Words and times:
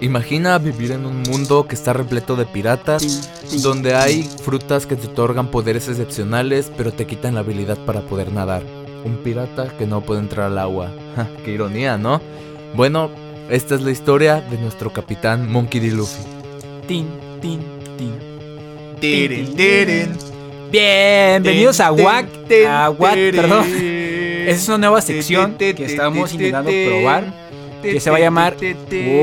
Imagina 0.00 0.56
vivir 0.58 0.92
en 0.92 1.04
un 1.04 1.22
mundo 1.22 1.66
que 1.66 1.74
está 1.74 1.92
repleto 1.92 2.36
de 2.36 2.46
piratas, 2.46 3.28
donde 3.64 3.96
hay 3.96 4.22
frutas 4.22 4.86
que 4.86 4.94
te 4.94 5.08
otorgan 5.08 5.50
poderes 5.50 5.88
excepcionales, 5.88 6.70
pero 6.76 6.92
te 6.92 7.08
quitan 7.08 7.34
la 7.34 7.40
habilidad 7.40 7.76
para 7.84 8.02
poder 8.02 8.30
nadar. 8.30 8.62
Un 9.04 9.16
pirata 9.16 9.76
que 9.76 9.86
no 9.86 10.00
puede 10.02 10.20
entrar 10.20 10.46
al 10.46 10.58
agua. 10.58 10.92
Ja, 11.16 11.28
qué 11.44 11.50
ironía, 11.50 11.98
¿no? 11.98 12.20
Bueno, 12.74 13.10
esta 13.50 13.74
es 13.74 13.80
la 13.82 13.90
historia 13.90 14.40
de 14.40 14.58
nuestro 14.58 14.92
capitán 14.92 15.50
Monkey 15.50 15.80
D. 15.80 15.90
Luffy. 15.90 16.22
Tin, 16.86 17.08
tin, 17.42 17.58
tin. 17.96 18.12
Tirin, 19.00 19.56
tirin. 19.56 20.16
Bienvenidos 20.70 21.80
a 21.80 21.90
WAC. 21.90 22.28
A 22.68 22.90
WAC, 22.90 23.14
perdón. 23.32 23.66
Esa 23.66 24.50
es 24.50 24.68
una 24.68 24.78
nueva 24.78 25.00
sección 25.00 25.56
que 25.58 25.74
estamos 25.84 26.32
intentando 26.32 26.70
probar. 26.70 27.47
Que 27.82 28.00
se 28.00 28.10
va 28.10 28.16
a 28.16 28.20
llamar 28.20 28.56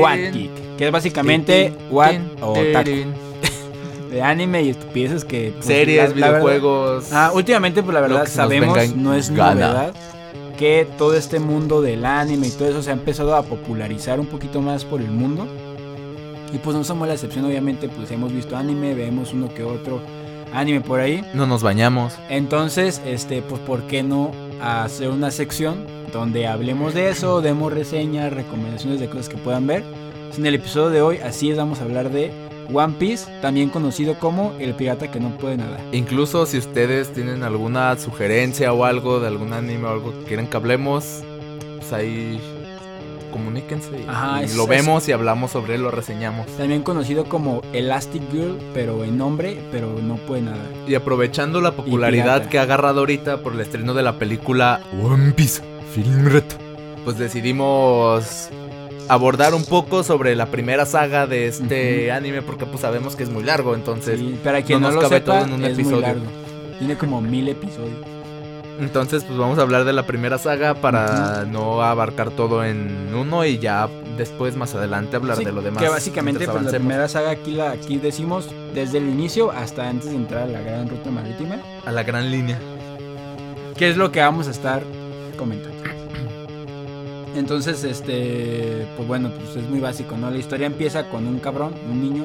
What 0.00 0.18
Geek. 0.32 0.50
Que 0.76 0.86
es 0.86 0.92
básicamente 0.92 1.72
What 1.90 2.14
o 2.42 2.52
Otaku. 2.52 2.90
De 4.10 4.22
anime 4.22 4.62
y 4.62 4.70
estupideces 4.70 5.24
que. 5.24 5.52
pues, 5.54 5.66
Series, 5.66 6.10
la- 6.10 6.16
la 6.26 6.32
verdad- 6.32 6.40
videojuegos. 6.46 7.12
Ah, 7.12 7.32
últimamente, 7.34 7.82
pues 7.82 7.94
la 7.94 8.00
verdad 8.00 8.26
sabemos, 8.26 8.94
no 8.94 9.14
es 9.14 9.30
gana. 9.30 9.54
novedad, 9.68 9.94
que 10.58 10.86
todo 10.96 11.14
este 11.14 11.38
mundo 11.40 11.82
del 11.82 12.04
anime 12.06 12.46
y 12.46 12.50
todo 12.50 12.68
eso 12.68 12.82
se 12.82 12.90
ha 12.90 12.92
empezado 12.94 13.34
a 13.36 13.42
popularizar 13.42 14.20
un 14.20 14.26
poquito 14.26 14.60
más 14.62 14.84
por 14.84 15.00
el 15.00 15.10
mundo. 15.10 15.46
Y 16.52 16.58
pues 16.58 16.76
no 16.76 16.84
somos 16.84 17.08
la 17.08 17.14
excepción, 17.14 17.44
obviamente, 17.44 17.88
pues 17.88 18.10
hemos 18.12 18.32
visto 18.32 18.56
anime, 18.56 18.94
vemos 18.94 19.32
uno 19.32 19.52
que 19.52 19.64
otro 19.64 20.00
anime 20.54 20.80
por 20.80 21.00
ahí. 21.00 21.22
No 21.34 21.46
nos 21.46 21.62
bañamos. 21.62 22.14
Entonces, 22.30 23.02
este, 23.04 23.42
pues 23.42 23.60
¿por 23.62 23.82
qué 23.82 24.02
no 24.04 24.30
hacer 24.62 25.08
una 25.10 25.30
sección 25.32 25.84
donde 26.12 26.46
hablemos 26.46 26.94
de 26.94 27.10
eso, 27.10 27.40
demos 27.42 27.72
reseñas, 27.72 28.32
recomendaciones 28.32 29.00
de 29.00 29.08
cosas 29.08 29.28
que 29.28 29.36
puedan 29.36 29.66
ver? 29.66 29.84
En 30.36 30.44
el 30.46 30.54
episodio 30.54 30.90
de 30.90 31.00
hoy, 31.02 31.18
así 31.18 31.50
es, 31.50 31.56
vamos 31.56 31.80
a 31.80 31.84
hablar 31.84 32.10
de 32.10 32.30
One 32.72 32.94
Piece, 32.98 33.30
también 33.40 33.70
conocido 33.70 34.18
como 34.18 34.52
El 34.58 34.74
pirata 34.74 35.10
que 35.10 35.18
no 35.20 35.30
puede 35.38 35.56
nadar. 35.56 35.80
Incluso 35.92 36.44
si 36.46 36.58
ustedes 36.58 37.12
tienen 37.12 37.42
alguna 37.42 37.96
sugerencia 37.96 38.72
o 38.72 38.84
algo 38.84 39.20
de 39.20 39.28
algún 39.28 39.52
anime 39.52 39.86
o 39.86 39.90
algo 39.90 40.12
que 40.12 40.24
quieran 40.24 40.46
que 40.48 40.56
hablemos, 40.56 41.22
pues 41.78 41.92
ahí 41.92 42.40
comuníquense 43.32 43.90
y, 44.00 44.04
Ajá, 44.08 44.40
y 44.42 44.44
es- 44.44 44.56
lo 44.56 44.64
es- 44.64 44.68
vemos 44.68 45.08
y 45.08 45.12
hablamos 45.12 45.50
sobre 45.50 45.74
él, 45.76 45.82
lo 45.82 45.90
reseñamos. 45.90 46.46
También 46.56 46.82
conocido 46.82 47.24
como 47.24 47.62
Elastic 47.72 48.22
Girl, 48.32 48.58
pero 48.74 49.04
en 49.04 49.16
nombre, 49.18 49.58
pero 49.70 49.94
no 50.02 50.16
puede 50.16 50.42
nadar. 50.42 50.66
Y 50.88 50.94
aprovechando 50.94 51.60
la 51.60 51.72
popularidad 51.72 52.46
que 52.48 52.58
ha 52.58 52.62
agarrado 52.62 53.00
ahorita 53.00 53.42
por 53.42 53.52
el 53.54 53.60
estreno 53.60 53.94
de 53.94 54.02
la 54.02 54.18
película 54.18 54.80
One 55.02 55.32
Piece 55.32 55.62
Film 55.96 56.26
Reto, 56.26 56.56
pues 57.04 57.16
decidimos 57.18 58.50
abordar 59.08 59.54
un 59.54 59.64
poco 59.64 60.02
sobre 60.02 60.36
la 60.36 60.46
primera 60.46 60.84
saga 60.84 61.26
de 61.26 61.46
este 61.48 62.12
anime 62.12 62.42
porque 62.42 62.66
pues 62.66 62.80
sabemos 62.82 63.16
que 63.16 63.22
es 63.22 63.30
muy 63.30 63.42
largo, 63.44 63.74
entonces 63.74 64.18
Sí, 64.20 64.38
para 64.44 64.60
quien 64.62 64.82
no 64.82 64.88
no, 64.88 64.94
nos 64.94 65.02
lo 65.04 65.08
cabe 65.08 65.20
sepa, 65.20 65.32
todo 65.40 65.44
en 65.46 65.52
un 65.54 65.64
es 65.64 65.72
episodio. 65.72 65.96
muy 65.96 66.02
largo. 66.02 66.24
Tiene 66.78 66.96
como 66.98 67.20
mil 67.22 67.48
episodios. 67.48 67.96
Entonces, 68.78 69.24
pues 69.24 69.38
vamos 69.38 69.58
a 69.58 69.62
hablar 69.62 69.86
de 69.86 69.94
la 69.94 70.06
primera 70.06 70.36
saga 70.36 70.74
para 70.74 71.46
no 71.46 71.80
abarcar 71.80 72.30
todo 72.30 72.62
en 72.62 73.14
uno 73.14 73.46
y 73.46 73.56
ya 73.58 73.88
después, 74.18 74.54
más 74.54 74.74
adelante, 74.74 75.16
hablar 75.16 75.38
Sí, 75.38 75.46
de 75.46 75.52
lo 75.52 75.62
demás. 75.62 75.82
Que 75.82 75.88
básicamente 75.88 76.46
pues, 76.46 76.62
la 76.64 76.70
primera 76.72 77.08
saga 77.08 77.30
aquí, 77.30 77.52
la, 77.52 77.70
aquí 77.70 77.96
decimos 77.96 78.50
desde 78.74 78.98
el 78.98 79.08
inicio 79.08 79.50
hasta 79.50 79.88
antes 79.88 80.10
de 80.10 80.16
entrar 80.16 80.42
a 80.42 80.46
la 80.46 80.60
gran 80.60 80.90
ruta 80.90 81.10
marítima. 81.10 81.56
A 81.86 81.90
la 81.92 82.02
gran 82.02 82.30
línea. 82.30 82.58
¿Qué 83.78 83.88
es 83.88 83.96
lo 83.96 84.12
que 84.12 84.20
vamos 84.20 84.46
a 84.46 84.50
estar 84.50 84.82
comentando? 85.38 85.75
Entonces, 87.36 87.84
este, 87.84 88.86
pues 88.96 89.06
bueno, 89.06 89.30
pues 89.30 89.56
es 89.56 89.68
muy 89.68 89.80
básico, 89.80 90.16
¿no? 90.16 90.30
La 90.30 90.38
historia 90.38 90.66
empieza 90.66 91.08
con 91.08 91.26
un 91.26 91.38
cabrón, 91.38 91.74
un 91.90 92.02
niño, 92.02 92.24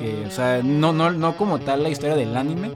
que, 0.00 0.26
o 0.26 0.30
sea, 0.30 0.62
no, 0.62 0.92
no, 0.92 1.10
no 1.10 1.36
como 1.36 1.58
tal 1.58 1.82
la 1.82 1.90
historia 1.90 2.16
del 2.16 2.36
anime, 2.36 2.70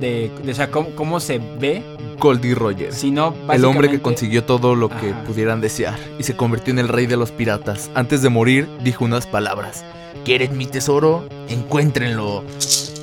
de, 0.00 0.30
de 0.42 0.52
o 0.52 0.54
sea, 0.54 0.70
cómo, 0.70 0.90
cómo 0.96 1.20
se 1.20 1.38
ve, 1.38 1.82
Goldie 2.18 2.54
Rogers. 2.54 2.96
sino 2.96 3.34
El 3.50 3.64
hombre 3.64 3.90
que 3.90 4.00
consiguió 4.00 4.44
todo 4.44 4.74
lo 4.74 4.88
que 4.88 5.10
Ajá. 5.10 5.24
pudieran 5.24 5.60
desear 5.60 5.98
y 6.18 6.22
se 6.22 6.36
convirtió 6.36 6.72
en 6.72 6.78
el 6.78 6.88
rey 6.88 7.06
de 7.06 7.16
los 7.16 7.30
piratas. 7.32 7.90
Antes 7.94 8.22
de 8.22 8.28
morir, 8.28 8.68
dijo 8.82 9.04
unas 9.04 9.26
palabras. 9.26 9.84
¿Quieren 10.24 10.56
mi 10.56 10.66
tesoro? 10.66 11.26
Encuéntrenlo. 11.48 12.44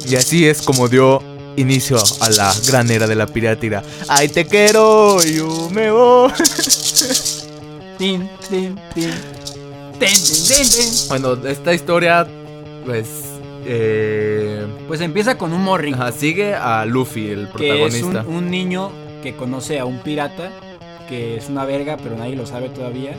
Y 0.07 0.15
así 0.15 0.47
es 0.47 0.61
como 0.61 0.87
dio 0.87 1.21
inicio 1.57 1.97
a 2.21 2.29
la 2.29 2.53
gran 2.67 2.89
era 2.89 3.07
de 3.07 3.15
la 3.15 3.27
piratería. 3.27 3.83
¡Ay, 4.07 4.29
te 4.29 4.45
quiero! 4.45 5.21
¡Yo 5.21 5.69
me 5.69 5.91
voy! 5.91 6.31
Tin, 7.99 8.29
tin, 8.49 8.75
tin. 8.95 9.11
Tin, 9.99 9.99
tin, 9.99 10.09
tin, 10.47 10.69
tin. 10.71 11.07
Bueno, 11.09 11.33
esta 11.47 11.73
historia, 11.73 12.25
pues... 12.85 13.25
Eh, 13.65 14.65
Pues 14.87 15.01
empieza 15.01 15.37
con 15.37 15.51
un 15.51 15.61
morrito. 15.61 15.97
ajá, 15.97 16.13
sigue 16.13 16.55
a 16.55 16.85
Luffy, 16.85 17.29
el 17.29 17.49
que 17.49 17.85
es 17.85 18.01
un, 18.01 18.13
protagonista. 18.13 18.25
un 18.37 18.49
niño 18.49 18.89
que 19.21 19.35
conoce 19.35 19.79
a 19.79 19.85
un 19.85 19.99
pirata 19.99 20.49
que 21.09 21.35
es 21.35 21.49
una 21.49 21.65
verga, 21.65 21.97
pero 22.01 22.15
nadie 22.15 22.37
lo 22.37 22.45
sabe 22.45 22.69
todavía. 22.69 23.15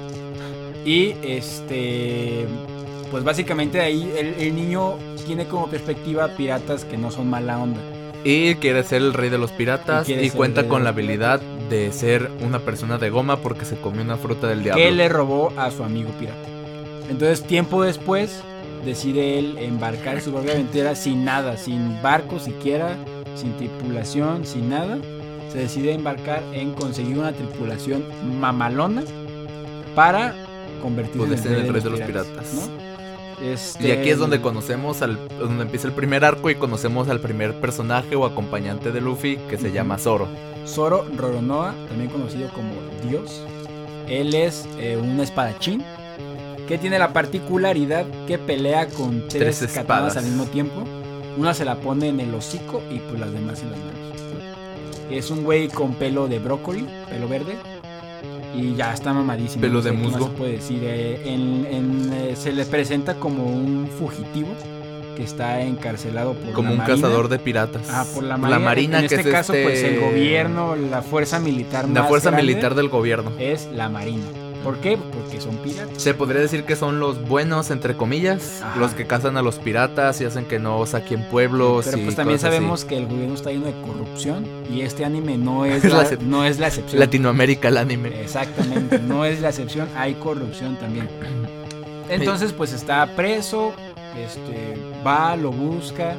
Y 0.86 1.14
este, 1.22 2.46
pues 3.10 3.22
básicamente 3.22 3.80
ahí 3.80 4.10
el, 4.16 4.34
el 4.38 4.56
niño 4.56 4.94
tiene 5.26 5.46
como 5.46 5.66
perspectiva 5.68 6.28
piratas 6.28 6.86
que 6.86 6.96
no 6.96 7.10
son 7.10 7.28
mala 7.28 7.58
onda. 7.58 7.80
Y 8.24 8.56
quiere 8.56 8.82
ser 8.82 9.02
el 9.02 9.14
rey 9.14 9.30
de 9.30 9.38
los 9.38 9.50
piratas 9.50 10.08
Y 10.08 10.30
cuenta 10.30 10.68
con 10.68 10.84
la 10.84 10.90
habilidad 10.90 11.40
de 11.70 11.92
ser 11.92 12.30
una 12.40 12.58
persona 12.58 12.98
de 12.98 13.10
goma 13.10 13.38
porque 13.38 13.64
se 13.64 13.76
comió 13.76 14.02
una 14.02 14.16
fruta 14.16 14.48
del 14.48 14.62
diablo. 14.62 14.82
Que 14.82 14.90
le 14.90 15.08
robó 15.08 15.52
a 15.56 15.70
su 15.70 15.84
amigo 15.84 16.10
pirata. 16.18 16.48
Entonces, 17.08 17.42
tiempo 17.42 17.82
después, 17.82 18.42
decide 18.84 19.38
él 19.38 19.56
embarcar 19.58 20.16
en 20.16 20.22
su 20.22 20.32
propia 20.32 20.52
aventura 20.52 20.94
sin 20.94 21.24
nada, 21.24 21.56
sin 21.56 22.00
barco 22.02 22.38
siquiera, 22.38 22.96
sin 23.34 23.56
tripulación, 23.56 24.44
sin 24.44 24.70
nada. 24.70 24.98
Se 25.50 25.58
decide 25.58 25.92
embarcar 25.92 26.42
en 26.52 26.72
conseguir 26.72 27.18
una 27.18 27.32
tripulación 27.32 28.04
mamalona 28.38 29.02
para 29.94 30.34
convertirse 30.82 31.18
Poder 31.18 31.38
ser 31.38 31.52
el 31.52 31.72
rey 31.72 31.82
de 31.82 31.90
los 31.90 32.00
piratas. 32.00 32.54
¿no? 32.54 32.89
Este, 33.42 33.88
Y 33.88 33.90
aquí 33.92 34.10
es 34.10 34.18
donde 34.18 34.40
conocemos 34.40 35.00
al 35.02 35.18
donde 35.38 35.62
empieza 35.62 35.86
el 35.88 35.94
primer 35.94 36.24
arco 36.24 36.50
y 36.50 36.56
conocemos 36.56 37.08
al 37.08 37.20
primer 37.20 37.54
personaje 37.60 38.14
o 38.16 38.26
acompañante 38.26 38.92
de 38.92 39.00
Luffy 39.00 39.36
que 39.48 39.56
se 39.56 39.72
llama 39.72 39.98
Zoro. 39.98 40.28
Zoro 40.66 41.06
Roronoa, 41.16 41.74
también 41.88 42.10
conocido 42.10 42.48
como 42.50 42.70
Dios. 43.08 43.42
Él 44.08 44.34
es 44.34 44.66
eh, 44.78 44.98
un 45.00 45.20
espadachín 45.20 45.82
que 46.68 46.76
tiene 46.78 46.98
la 46.98 47.12
particularidad 47.12 48.04
que 48.26 48.38
pelea 48.38 48.86
con 48.88 49.26
tres, 49.28 49.58
Tres 49.58 49.62
espadas. 49.76 50.16
al 50.16 50.24
mismo 50.24 50.44
tiempo. 50.44 50.84
Una 51.38 51.54
se 51.54 51.64
la 51.64 51.76
pone 51.76 52.08
en 52.08 52.20
el 52.20 52.34
hocico 52.34 52.82
y 52.90 52.98
pues 52.98 53.18
las 53.18 53.32
demás 53.32 53.62
en 53.62 53.70
las 53.70 53.78
manos. 53.78 53.94
Es 55.10 55.30
un 55.30 55.42
güey 55.42 55.68
con 55.68 55.94
pelo 55.94 56.28
de 56.28 56.38
brócoli, 56.38 56.86
pelo 57.08 57.26
verde. 57.28 57.56
Y 58.54 58.74
ya 58.74 58.92
está 58.92 59.12
mamadísimo. 59.12 59.60
Pelo 59.60 59.74
no 59.74 59.82
sé 59.82 59.90
de 59.90 59.94
más 59.96 60.02
musgo. 60.12 60.24
se 60.26 60.30
puede 60.32 60.52
decir. 60.52 60.78
Eh, 60.82 61.20
en- 61.24 61.66
en, 61.70 62.12
eh, 62.12 62.36
se 62.36 62.52
le 62.52 62.64
presenta 62.64 63.14
como 63.14 63.44
un 63.44 63.88
fugitivo 63.98 64.48
que 65.16 65.22
está 65.22 65.60
encarcelado 65.62 66.32
por 66.34 66.52
Como 66.52 66.68
la 66.68 66.72
un 66.72 66.78
Marina. 66.78 66.96
cazador 66.96 67.28
de 67.28 67.38
piratas. 67.38 67.82
Ah, 67.90 68.04
por 68.14 68.24
la 68.24 68.36
marina. 68.38 69.00
en 69.00 69.06
que 69.08 69.14
este 69.14 69.28
es 69.28 69.34
caso, 69.34 69.52
este- 69.52 69.62
pues 69.64 69.82
el 69.84 70.00
gobierno, 70.00 70.74
la 70.76 71.02
fuerza 71.02 71.38
militar 71.38 71.86
La 71.88 72.00
más 72.00 72.08
fuerza 72.08 72.30
militar 72.30 72.74
del 72.74 72.88
gobierno. 72.88 73.30
es 73.38 73.68
la 73.74 73.88
marina. 73.88 74.24
¿Por 74.64 74.76
qué? 74.78 74.98
Porque 74.98 75.40
son 75.40 75.56
piratas. 75.56 76.02
Se 76.02 76.12
podría 76.12 76.40
decir 76.42 76.64
que 76.64 76.76
son 76.76 77.00
los 77.00 77.26
buenos, 77.26 77.70
entre 77.70 77.96
comillas, 77.96 78.60
Ajá. 78.62 78.78
los 78.78 78.92
que 78.92 79.06
cazan 79.06 79.36
a 79.36 79.42
los 79.42 79.58
piratas 79.58 80.20
y 80.20 80.24
hacen 80.26 80.44
que 80.44 80.58
no 80.58 80.84
saquen 80.86 81.22
pueblos. 81.30 81.86
Pero 81.86 81.98
y 81.98 82.04
pues 82.04 82.16
también 82.16 82.36
así. 82.36 82.44
sabemos 82.44 82.84
que 82.84 82.98
el 82.98 83.06
gobierno 83.06 83.34
está 83.34 83.50
lleno 83.50 83.66
de 83.66 83.80
corrupción 83.80 84.46
y 84.70 84.82
este 84.82 85.04
anime 85.04 85.38
no 85.38 85.64
es, 85.64 85.82
la 85.84 86.08
no 86.20 86.44
es 86.44 86.58
la 86.58 86.68
excepción. 86.68 87.00
Latinoamérica, 87.00 87.68
el 87.68 87.78
anime. 87.78 88.20
Exactamente, 88.20 88.98
no 88.98 89.24
es 89.24 89.40
la 89.40 89.48
excepción, 89.48 89.88
hay 89.96 90.14
corrupción 90.14 90.76
también. 90.78 91.08
Entonces, 92.08 92.52
pues 92.52 92.72
está 92.72 93.06
preso, 93.14 93.72
este, 94.18 94.76
va, 95.06 95.36
lo 95.36 95.52
busca. 95.52 96.14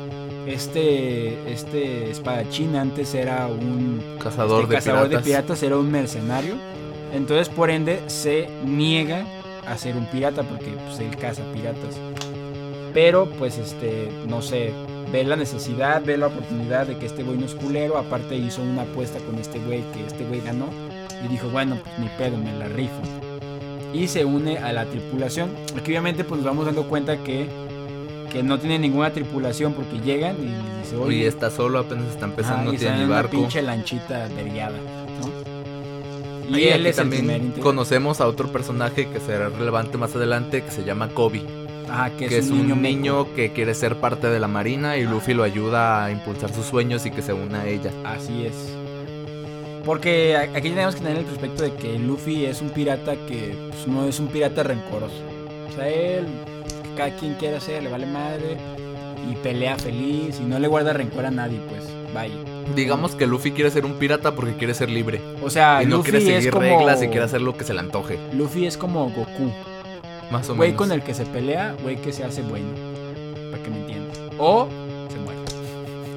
Este, 0.47 1.51
este 1.51 2.09
espadachín 2.09 2.75
antes 2.75 3.13
era 3.13 3.45
un 3.45 4.01
Cazador, 4.23 4.63
este 4.63 4.69
de, 4.73 4.75
cazador 4.79 5.07
piratas. 5.07 5.25
de 5.25 5.31
piratas 5.31 5.63
era 5.63 5.77
un 5.77 5.91
mercenario. 5.91 6.55
Entonces, 7.13 7.49
por 7.49 7.69
ende, 7.69 8.01
se 8.07 8.47
niega 8.65 9.25
a 9.67 9.77
ser 9.77 9.95
un 9.95 10.05
pirata 10.07 10.43
porque 10.43 10.71
pues, 10.71 10.99
él 10.99 11.15
caza 11.17 11.43
piratas. 11.53 11.99
Pero, 12.93 13.29
pues, 13.37 13.57
este, 13.57 14.09
no 14.27 14.41
sé, 14.41 14.73
ve 15.11 15.23
la 15.23 15.35
necesidad, 15.35 16.01
ve 16.03 16.17
la 16.17 16.27
oportunidad 16.27 16.87
de 16.87 16.97
que 16.97 17.05
este 17.05 17.23
güey 17.23 17.37
no 17.37 17.45
es 17.45 17.55
culero. 17.55 17.97
Aparte, 17.97 18.35
hizo 18.35 18.61
una 18.61 18.83
apuesta 18.83 19.19
con 19.19 19.35
este 19.35 19.59
güey 19.59 19.83
que 19.93 20.05
este 20.05 20.25
güey 20.25 20.41
ganó. 20.41 20.67
Y 21.23 21.27
dijo, 21.27 21.49
bueno, 21.49 21.77
pues 21.83 21.99
ni 21.99 22.07
pedo, 22.17 22.37
me 22.37 22.53
la 22.53 22.67
rifo. 22.67 23.01
Y 23.93 24.07
se 24.07 24.25
une 24.25 24.57
a 24.57 24.71
la 24.71 24.85
tripulación. 24.85 25.51
Aquí, 25.77 25.91
obviamente, 25.91 26.23
pues 26.23 26.39
nos 26.39 26.45
vamos 26.45 26.65
dando 26.65 26.87
cuenta 26.87 27.17
que, 27.17 27.47
que 28.31 28.41
no 28.41 28.57
tiene 28.57 28.79
ninguna 28.79 29.11
tripulación 29.11 29.73
porque 29.73 29.99
llegan 29.99 30.37
y 30.37 30.79
dice, 30.81 30.95
Y 30.95 30.99
oye, 30.99 31.27
está 31.27 31.51
solo, 31.51 31.79
apenas 31.79 32.05
está 32.05 32.25
empezando, 32.25 32.71
no 32.71 32.73
y 32.73 32.77
tiene 32.77 32.97
ni 32.97 33.03
en 33.03 33.11
una 33.11 33.23
pinche 33.23 33.61
lanchita 33.61 34.25
averiada, 34.25 34.77
¿no? 34.77 35.50
Y, 36.57 36.67
él 36.67 36.85
es 36.85 36.97
también 36.97 37.53
conocemos 37.61 38.21
a 38.21 38.27
otro 38.27 38.51
personaje 38.51 39.07
que 39.07 39.19
será 39.19 39.49
relevante 39.49 39.97
más 39.97 40.15
adelante 40.15 40.63
que 40.63 40.71
se 40.71 40.83
llama 40.83 41.09
Kobe, 41.09 41.41
Ajá, 41.89 42.09
que, 42.11 42.27
que 42.27 42.37
es, 42.37 42.49
un 42.49 42.81
niño, 42.81 43.33
que 43.33 43.51
quiere 43.51 43.73
ser 43.73 43.97
parte 43.97 44.27
de 44.27 44.39
la 44.39 44.47
marina 44.47 44.97
y 44.97 45.03
Luffy 45.03 45.33
lo 45.33 45.43
ayuda 45.43 46.05
a 46.05 46.11
impulsar 46.11 46.53
sus 46.53 46.65
sueños 46.65 47.05
y 47.05 47.11
que 47.11 47.21
se 47.21 47.33
una 47.33 47.61
a 47.61 47.67
ella. 47.67 47.91
Así 48.03 48.45
es. 48.45 48.55
Porque 49.85 50.37
aquí 50.37 50.69
tenemos 50.69 50.95
que 50.95 51.01
tener 51.01 51.17
el 51.17 51.25
respecto 51.25 51.63
de 51.63 51.73
que 51.73 51.97
Luffy 51.97 52.45
es 52.45 52.61
un 52.61 52.69
pirata 52.69 53.15
que 53.27 53.55
pues, 53.69 53.87
no 53.87 54.05
es 54.05 54.19
un 54.19 54.27
pirata 54.27 54.63
rencoroso. 54.63 55.23
O 55.69 55.75
sea, 55.75 55.89
él, 55.89 56.25
cada 56.95 57.15
quien 57.15 57.33
quiere 57.35 57.57
hacer, 57.57 57.81
le 57.81 57.89
vale 57.89 58.05
madre 58.05 58.57
y 59.29 59.35
pelea 59.37 59.77
feliz 59.77 60.39
y 60.39 60.43
no 60.43 60.59
le 60.59 60.67
guarda 60.67 60.93
rencor 60.93 61.25
a 61.25 61.31
nadie, 61.31 61.59
pues 61.69 61.83
vaya. 62.13 62.35
Digamos 62.75 63.15
que 63.15 63.27
Luffy 63.27 63.51
quiere 63.51 63.71
ser 63.71 63.85
un 63.85 63.93
pirata 63.93 64.33
porque 64.33 64.55
quiere 64.55 64.73
ser 64.73 64.89
libre 64.89 65.19
O 65.41 65.49
sea, 65.49 65.81
y 65.83 65.85
no 65.85 65.97
Luffy 65.97 66.11
quiere 66.11 66.25
es 66.25 66.35
seguir 66.35 66.51
como 66.51 66.65
reglas 66.65 67.01
y 67.03 67.07
quiere 67.07 67.23
hacer 67.25 67.41
lo 67.41 67.55
que 67.57 67.63
se 67.63 67.73
le 67.73 67.79
antoje, 67.79 68.19
Luffy 68.33 68.65
es 68.65 68.77
como 68.77 69.09
Goku, 69.09 69.51
más 70.31 70.49
o 70.49 70.55
güey 70.55 70.69
menos. 70.69 70.77
con 70.87 70.91
el 70.91 71.03
que 71.03 71.13
se 71.13 71.25
pelea, 71.25 71.75
güey 71.81 71.97
que 71.97 72.13
se 72.13 72.23
hace 72.23 72.41
bueno, 72.41 72.67
para 73.51 73.61
que 73.63 73.69
me 73.69 73.77
entiendan. 73.79 74.11
O 74.37 74.67
se 75.09 75.17
muere. 75.19 75.39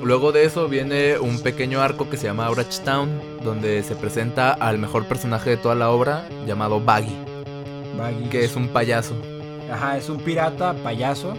Luego 0.02 0.32
de 0.32 0.44
eso 0.44 0.69
viene 0.69 1.19
un 1.19 1.41
pequeño 1.41 1.81
arco 1.81 2.08
que 2.11 2.17
se 2.17 2.26
llama 2.26 2.50
Orange 2.50 2.82
Town, 2.85 3.20
donde 3.43 3.82
se 3.82 3.97
presenta 3.97 4.52
al 4.52 4.79
mejor 4.79 5.06
personaje 5.06 5.50
de 5.50 5.56
toda 5.56 5.75
la 5.75 5.90
obra, 5.90 6.29
llamado 6.47 6.81
Baggy, 6.81 7.17
Baggy. 7.97 8.29
que 8.29 8.44
es 8.44 8.55
un 8.55 8.69
payaso. 8.69 9.14
Ajá, 9.73 9.97
es 9.97 10.08
un 10.11 10.19
pirata 10.19 10.75
payaso 10.75 11.35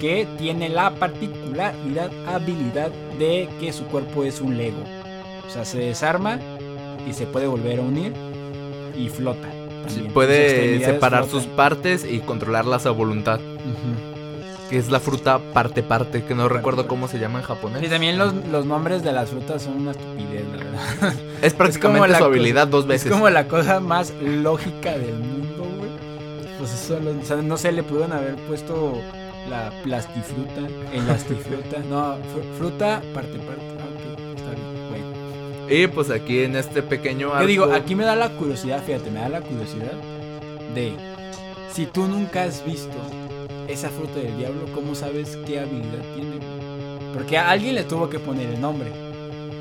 que 0.00 0.26
tiene 0.38 0.68
la 0.68 0.90
particularidad 0.94 2.10
habilidad 2.26 2.90
de 3.18 3.48
que 3.60 3.72
su 3.72 3.84
cuerpo 3.84 4.24
es 4.24 4.40
un 4.40 4.56
Lego. 4.56 4.82
O 5.46 5.50
sea, 5.50 5.64
se 5.64 5.78
desarma 5.78 6.38
y 7.08 7.12
se 7.12 7.26
puede 7.26 7.46
volver 7.46 7.78
a 7.78 7.82
unir 7.82 8.12
y 8.96 9.08
flota. 9.08 9.48
Sí. 9.88 10.00
Sus 10.00 10.12
puede 10.12 10.84
separar 10.84 11.26
sus 11.26 11.44
partes 11.44 12.04
y 12.08 12.20
controlarlas 12.20 12.86
a 12.86 12.90
voluntad, 12.90 13.40
que 14.68 14.76
es 14.78 14.90
la 14.90 15.00
fruta 15.00 15.38
parte 15.52 15.82
parte, 15.82 16.22
que 16.24 16.34
no 16.34 16.48
recuerdo 16.48 16.82
parte. 16.82 16.88
cómo 16.88 17.08
se 17.08 17.18
llama 17.18 17.40
en 17.40 17.44
japonés. 17.44 17.82
Y 17.82 17.88
también 17.88 18.16
los, 18.18 18.32
los 18.52 18.66
nombres 18.66 19.02
de 19.02 19.12
las 19.12 19.30
frutas 19.30 19.62
son 19.62 19.78
una 19.82 19.90
estupidez, 19.92 20.44
la 20.52 20.56
verdad. 20.64 21.14
Es 21.42 21.54
prácticamente 21.54 22.08
la 22.08 22.18
su 22.18 22.24
cosa- 22.24 22.26
habilidad 22.26 22.68
dos 22.68 22.82
Es 22.84 22.88
veces. 22.88 23.10
como 23.12 23.28
la 23.30 23.48
cosa 23.48 23.80
más 23.80 24.12
lógica 24.22 24.92
del 24.96 25.14
mundo, 25.16 25.64
güey. 25.78 25.90
Pues 26.58 26.72
eso, 26.74 26.98
o 27.20 27.24
sea, 27.24 27.36
no 27.36 27.56
sé, 27.56 27.72
le 27.72 27.82
pudieron 27.82 28.12
haber 28.12 28.36
puesto 28.36 29.00
la 29.50 29.70
plastifruta, 29.82 30.62
elastifruta. 30.92 31.78
No, 31.90 32.14
fr- 32.16 32.56
fruta, 32.56 33.02
parte, 33.12 33.38
parte. 33.38 33.62
Ah, 33.80 33.88
ok, 33.94 34.36
está 34.36 34.50
bien, 34.52 34.88
güey. 35.68 35.82
Y 35.82 35.86
pues 35.88 36.10
aquí 36.10 36.40
en 36.44 36.56
este 36.56 36.82
pequeño 36.82 37.28
arco... 37.32 37.42
Yo 37.42 37.46
digo, 37.48 37.64
aquí 37.72 37.94
me 37.94 38.04
da 38.04 38.16
la 38.16 38.30
curiosidad, 38.30 38.82
fíjate, 38.82 39.10
me 39.10 39.20
da 39.20 39.28
la 39.28 39.40
curiosidad 39.40 39.92
de 40.74 40.92
si 41.72 41.86
tú 41.86 42.06
nunca 42.06 42.44
has 42.44 42.64
visto 42.64 42.96
esa 43.68 43.88
fruta 43.90 44.18
del 44.20 44.36
diablo, 44.38 44.66
¿cómo 44.74 44.94
sabes 44.94 45.36
qué 45.46 45.60
habilidad 45.60 46.02
tiene? 46.14 46.38
Porque 47.14 47.36
a 47.38 47.50
alguien 47.50 47.74
le 47.74 47.84
tuvo 47.84 48.08
que 48.08 48.18
poner 48.18 48.48
el 48.50 48.60
nombre. 48.60 48.90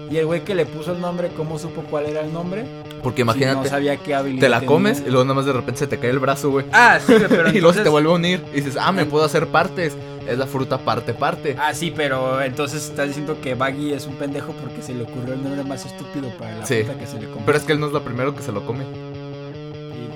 Y 0.09 0.17
el 0.17 0.25
güey 0.25 0.43
que 0.43 0.55
le 0.55 0.65
puso 0.65 0.91
el 0.93 0.99
nombre, 1.01 1.29
¿cómo 1.37 1.59
supo 1.59 1.83
cuál 1.89 2.07
era 2.07 2.21
el 2.21 2.33
nombre? 2.33 2.65
Porque 3.03 3.17
Si 3.17 3.21
imagínate, 3.21 3.55
no 3.63 3.65
sabía 3.65 3.95
qué 3.97 4.15
habilidad 4.15 4.41
te 4.41 4.49
la 4.49 4.59
tenía. 4.59 4.67
comes 4.67 4.99
y 5.05 5.09
luego 5.09 5.23
nada 5.23 5.35
más 5.35 5.45
de 5.45 5.53
repente 5.53 5.79
se 5.79 5.87
te 5.87 5.97
cae 5.99 6.09
el 6.09 6.19
brazo, 6.19 6.49
güey. 6.49 6.65
Ah, 6.73 6.99
sí, 7.05 7.13
pero 7.29 7.49
y 7.53 7.59
luego 7.61 7.73
se 7.73 7.83
te 7.83 7.89
vuelve 7.89 8.09
a 8.09 8.13
unir 8.13 8.41
y 8.51 8.57
dices, 8.57 8.75
ah, 8.79 8.91
me 8.91 9.05
puedo 9.05 9.23
hacer 9.25 9.47
partes. 9.47 9.95
Es 10.27 10.37
la 10.37 10.45
fruta 10.45 10.77
parte 10.77 11.13
parte. 11.15 11.55
Ah, 11.59 11.73
sí, 11.73 11.91
pero 11.95 12.39
entonces 12.43 12.85
estás 12.85 13.07
diciendo 13.07 13.37
que 13.41 13.55
Baggy 13.55 13.93
es 13.93 14.05
un 14.05 14.13
pendejo 14.15 14.51
porque 14.61 14.81
se 14.83 14.93
le 14.93 15.03
ocurrió 15.03 15.33
el 15.33 15.43
nombre 15.43 15.63
más 15.63 15.85
estúpido 15.87 16.29
para 16.37 16.57
la 16.57 16.65
Sí. 16.67 16.83
fruta 16.83 16.99
que 16.99 17.07
se 17.07 17.13
le 17.19 17.25
compró. 17.25 17.45
Pero 17.47 17.57
es 17.57 17.63
que 17.63 17.71
él 17.73 17.79
no 17.79 17.87
es 17.87 17.93
lo 17.93 18.03
primero 18.03 18.35
que 18.35 18.43
se 18.43 18.51
lo 18.51 18.63
come. 18.63 18.83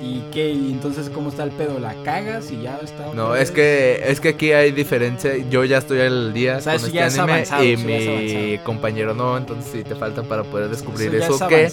¿Y, 0.03 0.23
qué? 0.33 0.49
¿Y 0.51 0.71
entonces 0.71 1.09
cómo 1.09 1.29
está 1.29 1.43
el 1.43 1.51
pedo? 1.51 1.79
¿La 1.79 1.95
cagas 2.03 2.51
y 2.51 2.61
ya 2.61 2.77
está? 2.83 3.13
No, 3.13 3.29
vez? 3.29 3.43
es 3.43 3.51
que 3.51 4.03
es 4.05 4.19
que 4.19 4.29
aquí 4.29 4.51
hay 4.51 4.71
diferencia. 4.71 5.37
Yo 5.49 5.63
ya 5.63 5.77
estoy 5.77 6.01
al 6.01 6.33
día 6.33 6.57
O 6.57 6.61
sea, 6.61 6.73
con 6.73 6.81
este 6.85 6.91
ya 6.91 7.07
es 7.07 7.17
anime 7.17 7.33
avanzado, 7.33 7.63
y 7.63 7.73
es 7.73 7.79
mi 7.79 8.57
compañero 8.63 9.13
no, 9.13 9.37
entonces 9.37 9.71
sí 9.71 9.83
te 9.83 9.95
falta 9.95 10.23
para 10.23 10.43
poder 10.43 10.69
descubrir 10.69 11.15
eso, 11.15 11.35
es 11.35 11.43
que 11.43 11.71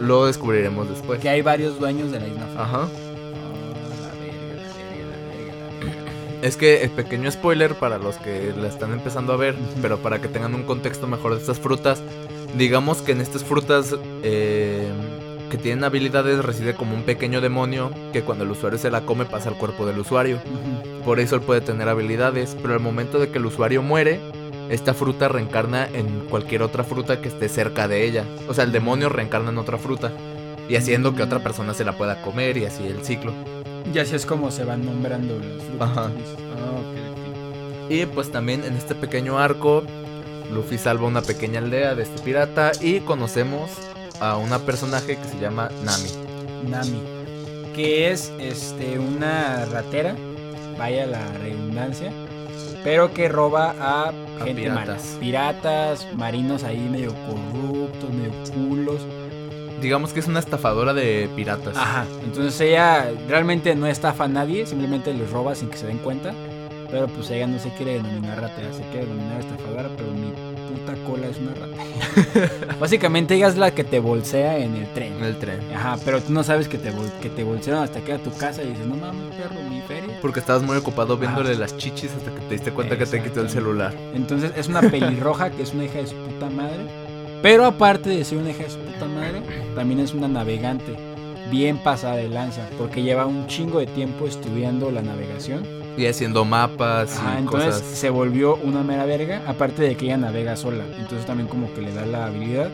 lo 0.00 0.26
descubriremos 0.26 0.88
después. 0.88 1.20
Que 1.20 1.28
hay 1.28 1.42
varios 1.42 1.78
dueños 1.78 2.10
de 2.10 2.20
la 2.20 2.26
isla. 2.26 2.46
Ajá. 2.56 2.88
Verga. 2.88 4.10
Es 6.42 6.56
que 6.56 6.82
el 6.82 6.90
pequeño 6.90 7.30
spoiler 7.30 7.74
para 7.74 7.98
los 7.98 8.16
que 8.16 8.52
la 8.56 8.68
están 8.68 8.92
empezando 8.92 9.32
a 9.32 9.36
ver, 9.36 9.54
pero 9.82 9.98
para 9.98 10.20
que 10.20 10.28
tengan 10.28 10.54
un 10.54 10.62
contexto 10.64 11.06
mejor 11.06 11.34
de 11.34 11.40
estas 11.40 11.60
frutas, 11.60 12.02
digamos 12.56 13.02
que 13.02 13.12
en 13.12 13.20
estas 13.20 13.44
frutas 13.44 13.94
eh, 14.22 14.88
que 15.50 15.58
tienen 15.58 15.84
habilidades 15.84 16.42
reside 16.42 16.74
como 16.74 16.94
un 16.94 17.02
pequeño 17.02 17.42
demonio 17.42 17.90
que 18.12 18.22
cuando 18.22 18.44
el 18.44 18.50
usuario 18.50 18.78
se 18.78 18.90
la 18.90 19.02
come 19.02 19.26
pasa 19.26 19.50
al 19.50 19.58
cuerpo 19.58 19.84
del 19.84 19.98
usuario. 19.98 20.38
Por 21.04 21.20
eso 21.20 21.36
él 21.36 21.42
puede 21.42 21.60
tener 21.60 21.88
habilidades, 21.88 22.56
pero 22.62 22.72
al 22.72 22.80
momento 22.80 23.18
de 23.18 23.28
que 23.28 23.38
el 23.38 23.46
usuario 23.46 23.82
muere, 23.82 24.20
esta 24.70 24.94
fruta 24.94 25.28
reencarna 25.28 25.86
en 25.92 26.20
cualquier 26.30 26.62
otra 26.62 26.84
fruta 26.84 27.20
que 27.20 27.28
esté 27.28 27.48
cerca 27.48 27.88
de 27.88 28.06
ella. 28.06 28.24
O 28.48 28.54
sea, 28.54 28.64
el 28.64 28.72
demonio 28.72 29.10
reencarna 29.10 29.50
en 29.50 29.58
otra 29.58 29.76
fruta. 29.76 30.12
Y 30.68 30.76
haciendo 30.76 31.14
que 31.14 31.22
otra 31.22 31.40
persona 31.40 31.74
se 31.74 31.84
la 31.84 31.98
pueda 31.98 32.22
comer 32.22 32.56
y 32.56 32.64
así 32.64 32.86
el 32.86 33.04
ciclo. 33.04 33.34
Y 33.92 33.98
así 33.98 34.14
es 34.14 34.24
como 34.24 34.50
se 34.52 34.64
van 34.64 34.86
nombrando 34.86 35.36
las 35.38 35.64
frutas. 35.64 35.90
Ajá. 35.90 36.02
Ah. 36.04 37.90
Y 37.90 38.06
pues 38.06 38.30
también 38.30 38.62
en 38.64 38.76
este 38.76 38.94
pequeño 38.94 39.40
arco, 39.40 39.82
Luffy 40.52 40.78
salva 40.78 41.08
una 41.08 41.22
pequeña 41.22 41.58
aldea 41.58 41.96
de 41.96 42.04
este 42.04 42.22
pirata 42.22 42.70
y 42.80 43.00
conocemos 43.00 43.70
a 44.20 44.36
una 44.36 44.58
personaje 44.60 45.16
que 45.16 45.24
se 45.28 45.38
llama 45.40 45.68
Nami. 45.84 46.10
Nami. 46.68 47.02
Que 47.74 48.10
es 48.10 48.32
este 48.38 48.98
una 48.98 49.64
ratera. 49.66 50.14
Vaya 50.78 51.06
la 51.06 51.26
redundancia. 51.42 52.12
Pero 52.82 53.12
que 53.12 53.28
roba 53.28 53.74
a 53.78 54.08
A 54.08 54.12
gente 54.44 54.62
piratas. 54.62 55.04
mala. 55.04 55.20
Piratas, 55.20 56.06
marinos 56.14 56.64
ahí 56.64 56.78
medio 56.78 57.14
corruptos, 57.26 58.10
medio 58.10 58.32
culos. 58.54 59.00
Digamos 59.82 60.12
que 60.12 60.20
es 60.20 60.26
una 60.26 60.40
estafadora 60.40 60.92
de 60.94 61.28
piratas. 61.36 61.76
Ajá. 61.76 62.06
Entonces 62.22 62.58
ella 62.60 63.10
realmente 63.28 63.74
no 63.74 63.86
estafa 63.86 64.24
a 64.24 64.28
nadie, 64.28 64.66
simplemente 64.66 65.12
les 65.12 65.30
roba 65.30 65.54
sin 65.54 65.68
que 65.68 65.76
se 65.78 65.86
den 65.86 65.98
cuenta. 65.98 66.32
Pero 66.90 67.06
pues 67.08 67.30
ella 67.30 67.46
no 67.46 67.58
se 67.58 67.68
quiere 67.70 67.94
denominar 67.94 68.40
ratera, 68.40 68.72
se 68.72 68.82
quiere 68.90 69.06
denominar 69.06 69.40
estafadora, 69.40 69.88
pero 69.96 70.10
mi 70.10 70.32
puta 70.70 70.94
cola 71.06 71.26
es 71.28 71.38
una 71.38 71.52
ratera. 71.54 72.74
Básicamente 72.80 73.34
ella 73.34 73.48
es 73.48 73.56
la 73.56 73.72
que 73.74 73.84
te 73.84 73.98
bolsea 74.00 74.58
en 74.58 74.74
el 74.76 74.92
tren. 74.94 75.14
En 75.18 75.24
el 75.24 75.36
tren. 75.38 75.58
Ajá, 75.74 75.96
pero 76.04 76.20
tú 76.20 76.32
no 76.32 76.42
sabes 76.42 76.68
que 76.68 76.78
te, 76.78 76.90
bol- 76.92 77.10
que 77.20 77.28
te 77.28 77.44
bolsearon 77.44 77.82
hasta 77.84 78.00
que 78.00 78.12
a 78.12 78.18
tu 78.18 78.30
casa 78.36 78.62
y 78.62 78.68
dices, 78.68 78.86
no 78.86 78.96
mames, 78.96 79.34
perro, 79.36 79.60
mi 79.68 79.80
feria. 79.82 80.18
Porque 80.22 80.40
estabas 80.40 80.62
muy 80.62 80.76
ocupado 80.76 81.16
viéndole 81.16 81.54
las 81.56 81.76
chichis 81.76 82.10
hasta 82.16 82.30
que 82.34 82.40
te 82.40 82.54
diste 82.54 82.70
cuenta 82.72 82.96
que 82.96 83.06
te 83.06 83.22
quitó 83.22 83.40
el 83.42 83.50
celular. 83.50 83.94
Entonces 84.14 84.52
es 84.56 84.68
una 84.68 84.80
pelirroja 84.82 85.50
que 85.50 85.62
es 85.62 85.74
una 85.74 85.84
hija 85.84 85.98
de 85.98 86.06
su 86.06 86.16
puta 86.16 86.48
madre. 86.50 86.78
Pero 87.42 87.64
aparte 87.64 88.10
de 88.10 88.24
ser 88.24 88.38
una 88.38 88.50
hija 88.50 88.64
de 88.64 88.70
su 88.70 88.78
puta 88.78 89.06
madre, 89.06 89.40
también 89.74 90.00
es 90.00 90.12
una 90.14 90.28
navegante. 90.28 90.94
Bien 91.50 91.78
pasada 91.78 92.16
de 92.16 92.28
lanza, 92.28 92.62
porque 92.78 93.02
lleva 93.02 93.26
un 93.26 93.46
chingo 93.48 93.80
de 93.80 93.86
tiempo 93.86 94.26
estudiando 94.26 94.90
la 94.92 95.02
navegación. 95.02 95.66
Y 95.96 96.06
haciendo 96.06 96.44
mapas 96.44 97.18
Ajá, 97.18 97.34
y 97.34 97.38
entonces 97.42 97.74
cosas. 97.74 97.86
se 97.98 98.10
volvió 98.10 98.56
una 98.56 98.82
mera 98.82 99.04
verga, 99.04 99.42
aparte 99.46 99.82
de 99.82 99.96
que 99.96 100.06
ella 100.06 100.16
navega 100.16 100.56
sola. 100.56 100.84
Entonces 100.98 101.26
también 101.26 101.48
como 101.48 101.72
que 101.74 101.82
le 101.82 101.92
da 101.92 102.06
la 102.06 102.26
habilidad. 102.26 102.70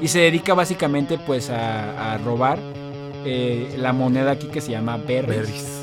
Y 0.00 0.08
se 0.08 0.20
dedica 0.20 0.54
básicamente 0.54 1.18
pues 1.18 1.50
a, 1.50 2.14
a 2.14 2.18
robar 2.18 2.58
eh, 3.24 3.74
la 3.78 3.92
moneda 3.92 4.32
aquí 4.32 4.46
que 4.48 4.60
se 4.60 4.70
llama 4.72 4.96
berries. 4.96 5.28
Berries. 5.36 5.80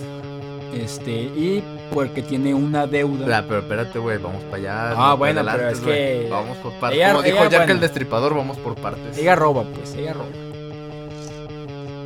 Este, 0.73 1.11
y 1.11 1.63
porque 1.93 2.21
tiene 2.21 2.53
una 2.53 2.87
deuda. 2.87 3.39
Ah, 3.39 3.43
pero 3.45 3.59
espérate, 3.59 3.99
güey, 3.99 4.17
vamos 4.17 4.41
para 4.43 4.57
allá. 4.57 4.91
Ah, 4.95 5.13
bueno, 5.15 5.41
pero 5.41 5.51
adelantes, 5.51 5.79
es 5.79 5.85
que 5.85 6.27
Vamos 6.29 6.57
por 6.57 6.71
partes. 6.73 7.07
Como 7.09 7.21
dijo 7.23 7.37
ella, 7.37 7.49
Jack 7.49 7.59
bueno. 7.61 7.73
el 7.73 7.79
Destripador, 7.81 8.35
vamos 8.35 8.57
por 8.57 8.75
partes. 8.75 9.17
Ella 9.17 9.35
roba, 9.35 9.63
pues, 9.63 9.93
ella 9.95 10.13
roba. 10.13 10.27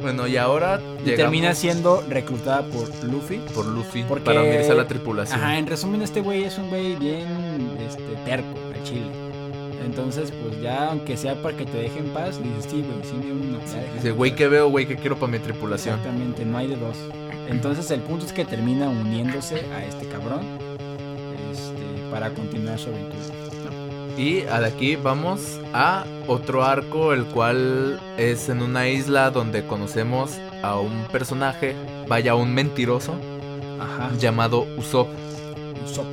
Bueno, 0.01 0.27
y 0.27 0.37
ahora 0.37 0.79
Y 0.79 0.97
llegamos 0.99 1.15
termina 1.17 1.55
siendo 1.55 2.03
reclutada 2.07 2.63
por 2.67 2.87
Luffy. 3.03 3.37
por 3.53 3.65
Luffy 3.65 4.03
Porque- 4.03 4.23
para 4.25 4.41
unirse 4.43 4.71
a 4.71 4.75
la 4.75 4.87
tripulación. 4.87 5.39
Ajá, 5.39 5.57
en 5.57 5.67
resumen, 5.67 6.01
este 6.01 6.21
güey 6.21 6.43
es 6.43 6.57
un 6.57 6.69
güey 6.69 6.95
bien 6.95 7.25
este, 7.87 8.03
terco, 8.25 8.47
al 8.73 8.83
chile. 8.83 9.07
Entonces, 9.85 10.31
pues 10.31 10.59
ya, 10.61 10.89
aunque 10.89 11.15
sea 11.15 11.35
para 11.41 11.55
que 11.55 11.65
te 11.65 11.77
deje 11.77 11.99
en 11.99 12.07
paz, 12.09 12.41
dices, 12.43 12.65
sí, 12.69 12.83
güey, 12.83 13.03
sí 13.03 13.13
me 13.25 13.31
uno. 13.31 13.59
Dice, 13.95 14.11
güey, 14.11 14.31
paz". 14.31 14.37
¿qué 14.37 14.47
veo, 14.47 14.69
güey? 14.69 14.85
¿Qué 14.87 14.95
quiero 14.95 15.15
para 15.17 15.31
mi 15.31 15.39
tripulación? 15.39 15.95
Exactamente, 15.99 16.43
no 16.45 16.57
hay 16.57 16.67
de 16.67 16.75
dos. 16.75 16.97
Entonces, 17.47 17.89
el 17.91 18.01
punto 18.01 18.25
es 18.25 18.33
que 18.33 18.45
termina 18.45 18.89
uniéndose 18.89 19.63
a 19.75 19.85
este 19.85 20.07
cabrón 20.07 20.41
este, 21.51 22.09
para 22.11 22.31
continuar 22.31 22.79
su 22.79 22.89
aventura. 22.89 23.21
Y 24.17 24.41
de 24.41 24.65
aquí 24.65 24.95
vamos 24.95 25.59
a 25.73 26.05
otro 26.27 26.63
arco, 26.63 27.11
el 27.13 27.25
cual 27.25 27.99
es 28.17 28.47
en 28.49 28.61
una 28.61 28.87
isla 28.87 29.29
donde 29.29 29.65
conocemos 29.65 30.31
a 30.63 30.79
un 30.79 31.05
personaje, 31.11 31.75
vaya, 32.07 32.33
un 32.35 32.53
mentiroso, 32.53 33.13
Ajá. 33.79 34.11
llamado 34.17 34.65
Usopp. 34.77 35.09
Usopp. 35.83 36.05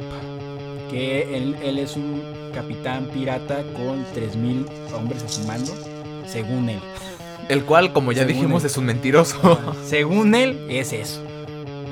Que 0.90 1.36
él, 1.36 1.56
él 1.62 1.78
es 1.78 1.96
un 1.96 2.22
capitán 2.52 3.06
pirata 3.06 3.62
con 3.74 4.04
3.000 4.14 4.66
hombres 4.94 5.22
a 5.22 5.28
su 5.28 5.44
mando, 5.44 5.72
según 6.26 6.68
él. 6.68 6.80
El 7.48 7.64
cual, 7.64 7.92
como 7.92 8.12
ya 8.12 8.22
Según 8.22 8.34
dijimos, 8.34 8.62
él. 8.64 8.66
es 8.70 8.76
un 8.76 8.84
mentiroso. 8.86 9.58
Según 9.86 10.34
él, 10.34 10.66
es 10.68 10.92
eso. 10.92 11.20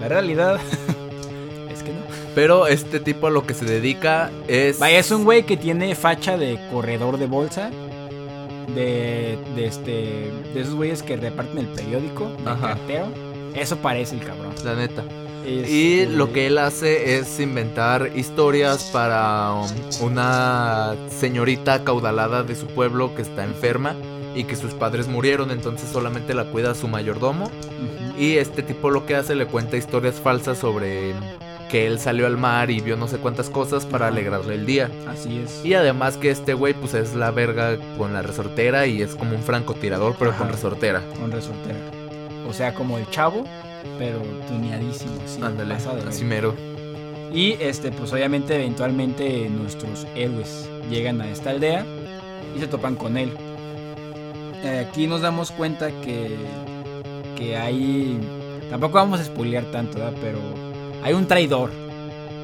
La 0.00 0.09
realidad. 0.09 0.59
Pero 2.35 2.67
este 2.67 3.01
tipo 3.01 3.27
a 3.27 3.31
lo 3.31 3.45
que 3.45 3.55
se 3.55 3.65
dedica 3.65 4.31
es. 4.49 4.79
Vaya, 4.79 4.99
es 4.99 5.11
un 5.11 5.25
güey 5.25 5.45
que 5.45 5.57
tiene 5.57 5.95
facha 5.95 6.37
de 6.37 6.59
corredor 6.71 7.19
de 7.19 7.27
bolsa. 7.27 7.71
De, 8.75 9.37
de 9.57 9.67
este. 9.67 10.31
De 10.55 10.61
esos 10.61 10.75
güeyes 10.75 11.03
que 11.03 11.17
reparten 11.17 11.59
el 11.59 11.67
periódico. 11.69 12.31
De 12.45 12.51
Ajá. 12.51 12.69
cartero. 12.69 13.07
Eso 13.55 13.77
parece 13.79 14.15
el 14.15 14.25
cabrón. 14.25 14.55
La 14.65 14.75
neta. 14.77 15.03
Y 15.45 16.01
Este, 16.01 16.07
lo 16.17 16.33
que 16.33 16.47
él 16.47 16.59
hace 16.59 17.17
es 17.19 17.41
inventar 17.41 18.11
historias 18.15 18.85
para 18.93 19.53
um, 19.55 19.67
una 20.03 20.95
señorita 21.09 21.75
acaudalada 21.75 22.43
de 22.43 22.55
su 22.55 22.67
pueblo 22.67 23.15
que 23.15 23.23
está 23.23 23.43
enferma 23.43 23.97
y 24.35 24.45
que 24.45 24.55
sus 24.55 24.75
padres 24.75 25.09
murieron, 25.09 25.51
entonces 25.51 25.89
solamente 25.91 26.35
la 26.35 26.45
cuida 26.45 26.75
su 26.75 26.87
mayordomo. 26.89 27.51
Y 28.19 28.37
este 28.37 28.63
tipo 28.63 28.91
lo 28.91 29.07
que 29.07 29.17
hace 29.17 29.35
le 29.35 29.47
cuenta 29.47 29.77
historias 29.79 30.17
falsas 30.17 30.59
sobre 30.59 31.15
que 31.71 31.87
él 31.87 32.00
salió 32.00 32.27
al 32.27 32.37
mar 32.37 32.71
y 32.71 32.81
vio 32.81 32.97
no 32.97 33.07
sé 33.07 33.19
cuántas 33.19 33.49
cosas 33.49 33.87
para 33.87 34.09
alegrarle 34.09 34.55
el 34.55 34.67
día. 34.67 34.91
Así 35.09 35.39
es. 35.39 35.65
Y 35.65 35.75
además 35.75 36.17
que 36.17 36.31
este 36.31 36.55
güey 36.55 36.75
pues 36.75 36.95
es 36.95 37.15
la 37.15 37.31
verga 37.31 37.79
con 37.97 38.12
la 38.12 38.23
resortera 38.23 38.87
y 38.87 39.03
es 39.03 39.15
como 39.15 39.37
un 39.37 39.43
francotirador 39.43 40.17
pero 40.19 40.37
con 40.37 40.49
resortera. 40.49 41.03
Con 41.19 41.31
resortera. 41.31 41.79
O 42.49 42.53
sea, 42.53 42.75
como 42.75 42.99
el 42.99 43.09
chavo, 43.11 43.45
pero 43.99 44.19
tuneadísimo. 44.49 45.12
Así, 45.25 45.41
Ándale, 45.41 45.75
así 45.75 46.25
mero. 46.25 46.55
Y 47.33 47.53
este, 47.61 47.93
pues 47.93 48.12
obviamente 48.12 48.57
eventualmente 48.57 49.49
nuestros 49.49 50.07
héroes 50.17 50.69
llegan 50.91 51.21
a 51.21 51.31
esta 51.31 51.50
aldea 51.50 51.87
y 52.57 52.59
se 52.59 52.67
topan 52.67 52.97
con 52.97 53.17
él. 53.17 53.33
Eh, 54.65 54.87
aquí 54.89 55.07
nos 55.07 55.21
damos 55.21 55.53
cuenta 55.53 55.91
que, 56.03 56.37
que 57.37 57.57
hay... 57.57 58.19
Tampoco 58.69 58.95
vamos 58.95 59.21
a 59.21 59.25
spoilear 59.25 59.65
tanto, 59.71 59.99
¿verdad? 59.99 60.15
Pero 60.21 60.39
hay 61.02 61.14
un 61.14 61.26
traidor 61.26 61.71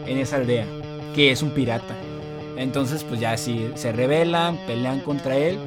en 0.07 0.19
esa 0.19 0.37
aldea, 0.37 0.67
que 1.15 1.31
es 1.31 1.43
un 1.43 1.51
pirata. 1.51 1.95
Entonces 2.57 3.05
pues 3.05 3.21
ya 3.21 3.37
sí, 3.37 3.71
se 3.75 3.93
rebelan, 3.93 4.57
pelean 4.67 5.01
contra 5.01 5.37
él. 5.37 5.59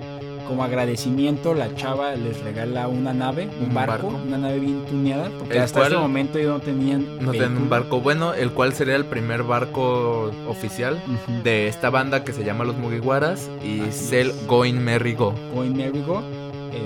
Como 0.47 0.63
agradecimiento 0.63 1.53
la 1.53 1.75
chava 1.75 2.15
les 2.15 2.41
regala 2.41 2.87
una 2.87 3.13
nave, 3.13 3.47
un, 3.59 3.67
Un 3.67 3.73
barco, 3.75 4.07
barco. 4.07 4.19
una 4.25 4.39
nave 4.39 4.57
bien 4.57 4.83
tuneada, 4.85 5.29
porque 5.37 5.57
El 5.57 5.61
hasta 5.61 5.81
ese 5.81 5.89
cual 5.91 6.01
momento 6.01 6.39
ellos 6.39 6.53
no 6.53 6.59
tenían... 6.59 7.05
No 7.19 7.31
vehículo. 7.33 7.55
un 7.59 7.69
barco 7.69 8.01
bueno, 8.01 8.33
el 8.33 8.49
cual 8.49 8.73
sería 8.73 8.95
el 8.95 9.05
primer 9.05 9.43
barco 9.43 10.31
oficial 10.47 10.99
de 11.43 11.67
esta 11.67 11.91
banda 11.91 12.23
que 12.23 12.33
se 12.33 12.43
llama 12.43 12.63
Los 12.63 12.77
Mugiwaras 12.77 13.47
y 13.63 13.81
Así 13.81 13.89
es 13.89 14.11
el 14.11 14.29
es. 14.31 14.47
Going 14.47 14.73
Merry 14.79 15.13
Go. 15.13 15.35
Going 15.53 15.75
Merry 15.77 16.01
Go. 16.01 16.23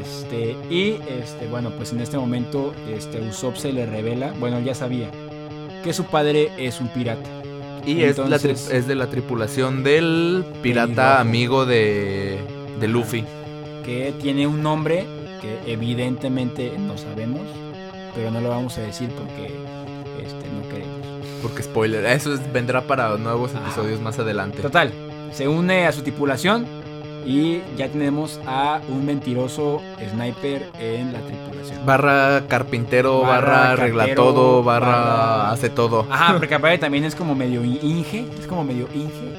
Este, 0.01 0.57
y 0.69 0.97
este, 1.07 1.47
bueno, 1.49 1.69
pues 1.77 1.93
en 1.93 2.01
este 2.01 2.17
momento 2.17 2.73
este, 2.93 3.21
Usopp 3.21 3.55
se 3.55 3.71
le 3.71 3.85
revela, 3.85 4.33
bueno, 4.39 4.59
ya 4.59 4.75
sabía, 4.75 5.09
que 5.83 5.93
su 5.93 6.05
padre 6.05 6.51
es 6.57 6.79
un 6.81 6.87
pirata. 6.87 7.29
Y 7.85 8.01
es, 8.03 8.17
la 8.17 8.25
Entonces- 8.25 8.69
es 8.71 8.87
de 8.87 8.95
la 8.95 9.07
tripulación 9.07 9.83
del 9.83 10.45
pirata 10.61 11.19
amigo 11.19 11.65
de, 11.65 12.39
de 12.79 12.87
Luffy. 12.87 13.25
que 13.83 14.13
tiene 14.21 14.47
un 14.47 14.63
nombre 14.63 15.05
que 15.41 15.71
evidentemente 15.71 16.71
no 16.79 16.97
sabemos, 16.97 17.41
pero 18.15 18.31
no 18.31 18.39
lo 18.39 18.49
vamos 18.49 18.77
a 18.77 18.81
decir 18.81 19.09
porque 19.09 19.47
este, 20.23 20.47
no 20.49 20.69
queremos. 20.69 21.27
Porque 21.41 21.63
spoiler, 21.63 22.05
eso 22.05 22.33
es- 22.33 22.53
vendrá 22.53 22.81
para 22.83 23.17
nuevos 23.17 23.51
episodios 23.53 23.99
más 23.99 24.17
adelante. 24.19 24.61
Total, 24.61 24.91
se 25.33 25.49
une 25.49 25.85
a 25.85 25.91
su 25.91 26.01
tripulación 26.03 26.65
y 27.25 27.61
ya 27.77 27.87
tenemos 27.89 28.39
a 28.45 28.81
un 28.89 29.05
mentiroso 29.05 29.81
sniper 30.11 30.69
en 30.79 31.13
la 31.13 31.19
tripulación. 31.19 31.85
Barra 31.85 32.43
carpintero, 32.47 33.21
Barra 33.21 33.33
barra, 33.39 33.71
arregla 33.71 34.03
cartero, 34.05 34.23
todo, 34.23 34.63
barra, 34.63 34.87
barra- 34.87 35.51
hace 35.51 35.69
todo. 35.69 36.05
Ajá, 36.09 36.33
porque 36.37 36.55
aparte 36.55 36.79
también 36.79 37.03
es 37.05 37.15
como 37.15 37.35
medio 37.35 37.63
inge, 37.63 38.25
es 38.39 38.47
como 38.47 38.63
medio 38.63 38.87
inge. 38.93 39.33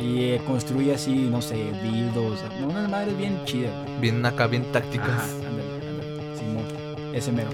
Y 0.00 0.22
eh, 0.32 0.40
construye 0.46 0.92
así, 0.94 1.28
no 1.30 1.40
sé, 1.40 1.56
dildos, 1.82 2.40
no, 2.60 2.68
unas 2.68 2.90
madres 2.90 3.16
bien 3.16 3.40
chidas. 3.44 3.72
Bien 4.00 4.24
acá, 4.26 4.46
bien 4.48 4.64
tácticas. 4.72 5.08
Ajá, 5.08 5.24
ándale, 5.48 5.88
ándale, 5.88 6.38
Simón, 6.38 7.14
ese 7.14 7.32
mero. 7.32 7.48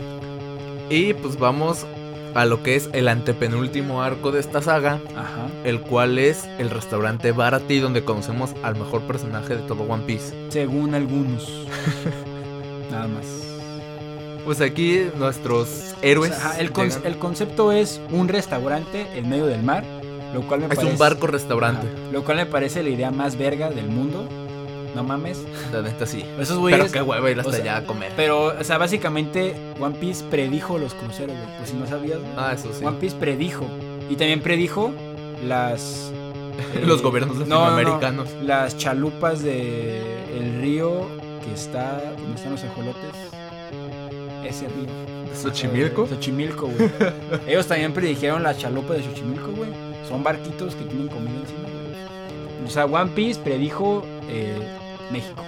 Y 0.88 1.12
pues 1.14 1.38
vamos 1.38 1.86
a 2.34 2.44
lo 2.44 2.62
que 2.62 2.76
es 2.76 2.88
el 2.92 3.08
antepenúltimo 3.08 4.02
arco 4.02 4.30
de 4.32 4.40
esta 4.40 4.62
saga, 4.62 5.00
Ajá. 5.16 5.48
el 5.64 5.80
cual 5.80 6.18
es 6.18 6.48
el 6.58 6.70
restaurante 6.70 7.32
Barati, 7.32 7.78
donde 7.80 8.04
conocemos 8.04 8.50
al 8.62 8.76
mejor 8.76 9.02
personaje 9.02 9.56
de 9.56 9.62
todo 9.62 9.82
One 9.84 10.04
Piece. 10.06 10.34
Según 10.50 10.94
algunos. 10.94 11.66
Nada 12.90 13.08
más. 13.08 13.24
Pues 14.44 14.60
aquí 14.60 15.02
nuestros 15.18 15.94
héroes. 16.02 16.32
O 16.32 16.34
sea, 16.34 16.58
el, 16.60 16.72
con- 16.72 16.88
llegan- 16.88 17.02
el 17.06 17.18
concepto 17.18 17.72
es 17.72 18.00
un 18.10 18.28
restaurante 18.28 19.06
en 19.14 19.28
medio 19.28 19.46
del 19.46 19.62
mar, 19.62 19.84
lo 20.34 20.42
cual 20.42 20.60
me 20.60 20.66
es 20.66 20.74
parece... 20.74 20.92
un 20.92 20.98
barco 20.98 21.26
restaurante. 21.26 21.86
Ajá, 21.86 22.12
lo 22.12 22.24
cual 22.24 22.38
me 22.38 22.46
parece 22.46 22.82
la 22.82 22.88
idea 22.90 23.10
más 23.10 23.36
verga 23.36 23.70
del 23.70 23.86
mundo. 23.88 24.26
No 24.94 25.04
mames. 25.04 25.42
La 25.72 25.82
neta 25.82 26.06
sí. 26.06 26.24
Esos 26.38 26.58
güeyes... 26.58 26.80
Pero 26.80 26.92
qué 26.92 27.02
hueva 27.02 27.30
ir 27.30 27.38
hasta 27.38 27.50
o 27.50 27.52
sea, 27.52 27.62
allá 27.62 27.76
a 27.78 27.84
comer. 27.84 28.12
Pero, 28.16 28.58
o 28.58 28.64
sea, 28.64 28.78
básicamente 28.78 29.54
One 29.78 29.96
Piece 29.98 30.24
predijo 30.24 30.78
los 30.78 30.94
cruceros, 30.94 31.36
güey. 31.36 31.56
Pues 31.58 31.70
si 31.70 31.76
no 31.76 31.86
sabías. 31.86 32.18
Ah, 32.36 32.52
eso 32.54 32.72
sí. 32.72 32.84
One 32.84 32.98
Piece 32.98 33.16
predijo. 33.16 33.66
Y 34.08 34.16
también 34.16 34.40
predijo 34.40 34.92
las... 35.46 36.12
eh, 36.74 36.82
Los 36.84 37.02
gobiernos 37.02 37.36
no, 37.36 37.44
no, 37.44 37.46
no. 37.46 37.70
latinoamericanos. 37.70 38.28
Las 38.42 38.76
chalupas 38.76 39.42
de 39.42 40.00
el 40.36 40.60
río 40.60 41.06
que 41.44 41.54
está... 41.54 42.00
¿Dónde 42.18 42.36
están 42.36 42.52
los 42.52 42.64
ajolotes? 42.64 43.14
Ese 44.44 44.66
río. 44.68 45.10
¿Xochimilco? 45.40 46.06
Xochimilco, 46.06 46.66
güey. 46.66 46.90
Ellos 47.46 47.66
también 47.66 47.92
predijeron 47.92 48.42
las 48.42 48.58
chalupas 48.58 48.98
de 48.98 49.04
Xochimilco, 49.04 49.52
güey. 49.52 49.70
Son 50.08 50.22
barquitos 50.24 50.74
que 50.74 50.84
tienen 50.84 51.08
comida 51.08 51.38
encima, 51.40 51.60
güey. 51.60 52.66
O 52.66 52.70
sea, 52.70 52.84
One 52.84 53.10
Piece 53.14 53.40
predijo 53.40 54.04
eh, 54.28 54.58
México. 55.12 55.42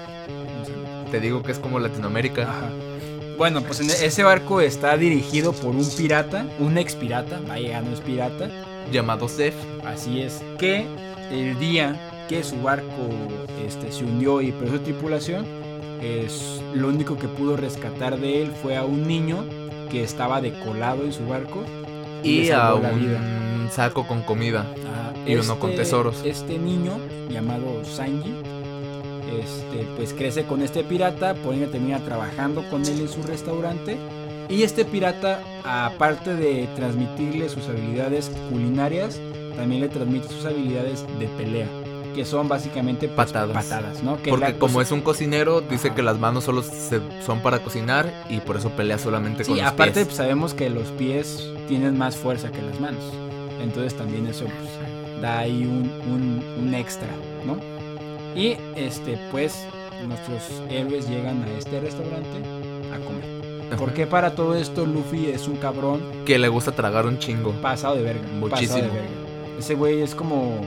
Te 1.10 1.20
digo 1.20 1.42
que 1.42 1.52
es 1.52 1.58
como 1.58 1.78
Latinoamérica. 1.78 2.42
Ajá. 2.42 2.70
Bueno, 3.36 3.62
pues 3.62 3.80
en 3.80 3.90
ese 3.90 4.22
barco 4.22 4.60
está 4.60 4.96
dirigido 4.96 5.52
por 5.52 5.74
un 5.74 5.88
pirata, 5.96 6.46
un 6.58 6.78
ex 6.78 6.94
pirata, 6.94 7.40
vaya, 7.48 7.68
ya 7.70 7.80
no 7.80 7.92
es 7.92 8.00
pirata, 8.00 8.48
Llamado 8.92 9.28
Zef. 9.28 9.54
así 9.86 10.20
es, 10.22 10.42
que 10.58 10.86
el 11.30 11.58
día 11.58 12.26
que 12.28 12.44
su 12.44 12.60
barco 12.62 13.08
este, 13.66 13.90
se 13.90 14.04
hundió 14.04 14.40
y 14.42 14.52
perdió 14.52 14.78
su 14.78 14.84
tripulación, 14.84 15.46
es, 16.00 16.60
lo 16.74 16.88
único 16.88 17.18
que 17.18 17.26
pudo 17.28 17.56
rescatar 17.56 18.18
de 18.18 18.42
él 18.42 18.52
fue 18.62 18.76
a 18.76 18.84
un 18.84 19.06
niño 19.08 19.44
que 19.90 20.02
estaba 20.02 20.40
decolado 20.40 21.04
en 21.04 21.12
su 21.12 21.26
barco 21.26 21.64
Y 22.22 22.44
le 22.44 22.52
a 22.52 22.58
salvó 22.58 22.80
la 22.80 22.92
un 22.92 23.00
vida. 23.00 23.20
saco 23.70 24.06
con 24.06 24.22
comida. 24.22 24.60
Ajá, 24.60 25.12
Y 25.26 25.34
uno 25.36 25.58
con 25.58 25.74
tesoros. 25.74 26.22
Este 26.24 26.58
niño, 26.58 26.98
llamado 27.28 27.84
Sanji, 27.84 28.34
este, 29.30 29.86
pues 29.96 30.12
crece 30.12 30.44
con 30.44 30.62
este 30.62 30.82
pirata, 30.84 31.34
por 31.34 31.54
ende 31.54 31.66
termina 31.66 31.98
trabajando 32.04 32.62
con 32.70 32.84
él 32.84 33.00
en 33.00 33.08
su 33.08 33.22
restaurante. 33.22 33.96
Y 34.48 34.64
este 34.64 34.84
pirata, 34.84 35.40
aparte 35.64 36.34
de 36.34 36.68
transmitirle 36.76 37.48
sus 37.48 37.66
habilidades 37.68 38.30
culinarias, 38.50 39.18
también 39.56 39.80
le 39.82 39.88
transmite 39.88 40.28
sus 40.28 40.44
habilidades 40.44 41.04
de 41.18 41.26
pelea, 41.28 41.66
que 42.14 42.24
son 42.26 42.48
básicamente 42.48 43.06
pues, 43.08 43.28
Patadas. 43.32 43.64
patadas, 43.64 44.02
¿no? 44.02 44.20
Que 44.20 44.30
Porque 44.30 44.58
como 44.58 44.82
es 44.82 44.90
un 44.90 45.00
cocinero, 45.00 45.60
dice 45.62 45.88
Ajá. 45.88 45.96
que 45.96 46.02
las 46.02 46.18
manos 46.18 46.44
solo 46.44 46.62
se- 46.62 47.00
son 47.24 47.40
para 47.40 47.60
cocinar 47.60 48.12
y 48.28 48.40
por 48.40 48.56
eso 48.56 48.70
pelea 48.70 48.98
solamente 48.98 49.44
con 49.44 49.56
los 49.56 49.64
aparte 49.66 49.92
pies. 49.94 50.06
pues, 50.06 50.16
sabemos 50.16 50.52
que 50.54 50.68
los 50.68 50.88
pies 50.88 51.48
tienen 51.68 51.96
más 51.96 52.16
fuerza 52.16 52.50
que 52.50 52.60
las 52.60 52.78
manos. 52.80 53.04
Entonces 53.62 53.94
también 53.94 54.26
eso 54.26 54.44
pues, 54.44 55.20
da 55.22 55.38
ahí 55.38 55.64
un, 55.64 55.90
un- 56.12 56.44
un 56.66 56.74
extra, 56.74 57.08
¿no? 57.46 57.56
Y 58.34 58.56
este, 58.76 59.18
pues, 59.30 59.66
nuestros 60.06 60.42
héroes 60.70 61.08
llegan 61.08 61.42
a 61.42 61.50
este 61.58 61.80
restaurante 61.80 62.38
a 62.92 62.98
comer. 63.04 63.76
Porque 63.78 64.06
para 64.06 64.34
todo 64.34 64.54
esto 64.54 64.84
Luffy 64.84 65.30
es 65.30 65.48
un 65.48 65.56
cabrón 65.56 66.02
Que 66.26 66.38
le 66.38 66.48
gusta 66.48 66.72
tragar 66.72 67.06
un 67.06 67.18
chingo. 67.18 67.52
pasado 67.52 67.94
de 67.96 68.02
verga. 68.02 68.20
Pasado 68.20 68.34
de 68.34 68.40
Muchísimo. 68.50 68.78
verga. 68.82 69.08
Ese 69.58 69.74
güey 69.74 70.02
es 70.02 70.14
como 70.14 70.60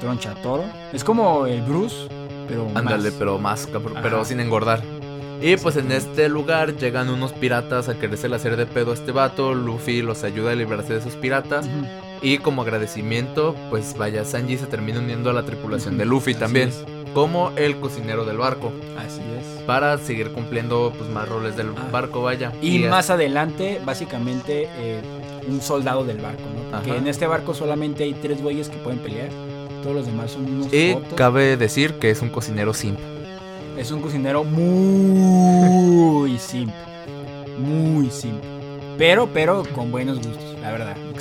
troncha 0.00 0.34
toro. 0.42 0.64
Es 0.92 1.04
como 1.04 1.46
el 1.46 1.62
Bruce, 1.62 2.08
pero 2.48 2.66
Ándale, 2.74 3.10
más. 3.10 3.18
pero 3.18 3.38
más, 3.38 3.68
cabr- 3.72 3.92
Ajá. 3.92 4.00
pero 4.02 4.24
sin 4.24 4.40
engordar. 4.40 4.82
Y 5.40 5.56
pues 5.56 5.76
en 5.76 5.90
este 5.90 6.28
lugar 6.28 6.76
llegan 6.76 7.08
unos 7.08 7.32
piratas 7.32 7.88
a 7.88 7.98
quererse 7.98 8.32
hacer 8.32 8.56
de 8.56 8.66
pedo 8.66 8.90
a 8.92 8.94
este 8.94 9.10
vato. 9.12 9.54
Luffy 9.54 10.02
los 10.02 10.22
ayuda 10.22 10.52
a 10.52 10.54
librarse 10.54 10.92
de 10.94 10.98
esos 11.00 11.16
piratas. 11.16 11.66
Y 12.22 12.38
como 12.38 12.62
agradecimiento, 12.62 13.56
pues 13.68 13.96
vaya, 13.98 14.24
Sanji 14.24 14.56
se 14.56 14.66
termina 14.66 15.00
uniendo 15.00 15.30
a 15.30 15.32
la 15.32 15.44
tripulación 15.44 15.98
de 15.98 16.04
Luffy 16.04 16.34
también. 16.34 16.70
Como 17.14 17.50
el 17.56 17.76
cocinero 17.80 18.24
del 18.24 18.38
barco. 18.38 18.72
Así 18.96 19.20
es. 19.38 19.62
Para 19.64 19.98
seguir 19.98 20.30
cumpliendo 20.32 20.92
pues 20.96 21.10
más 21.10 21.28
roles 21.28 21.56
del 21.56 21.68
Ah. 21.76 21.88
barco, 21.90 22.22
vaya. 22.22 22.52
Y 22.62 22.78
más 22.80 23.10
adelante, 23.10 23.80
básicamente, 23.84 24.68
eh, 24.78 25.00
un 25.48 25.60
soldado 25.60 26.04
del 26.04 26.18
barco, 26.18 26.42
¿no? 26.54 26.70
Porque 26.70 26.90
Ajá. 26.92 26.98
en 27.00 27.08
este 27.08 27.26
barco 27.26 27.52
solamente 27.54 28.04
hay 28.04 28.14
tres 28.14 28.40
güeyes 28.42 28.68
que 28.68 28.78
pueden 28.78 29.00
pelear. 29.00 29.28
Todos 29.82 29.96
los 29.96 30.06
demás 30.06 30.30
son 30.30 30.44
unos 30.46 30.72
Y 30.72 30.92
jotos. 30.94 31.14
cabe 31.14 31.56
decir 31.56 31.94
que 31.94 32.10
es 32.10 32.22
un 32.22 32.30
cocinero 32.30 32.72
simp. 32.72 32.98
Es 33.76 33.90
un 33.90 34.00
cocinero 34.00 34.44
muy 34.44 36.38
simple. 36.38 36.74
Muy 37.58 38.10
simple. 38.10 38.48
Pero, 38.96 39.28
pero 39.34 39.64
con 39.74 39.90
buenos 39.90 40.18
gustos, 40.18 40.56
la 40.62 40.70
verdad. 40.72 40.96
Lo 40.96 41.12
que 41.14 41.20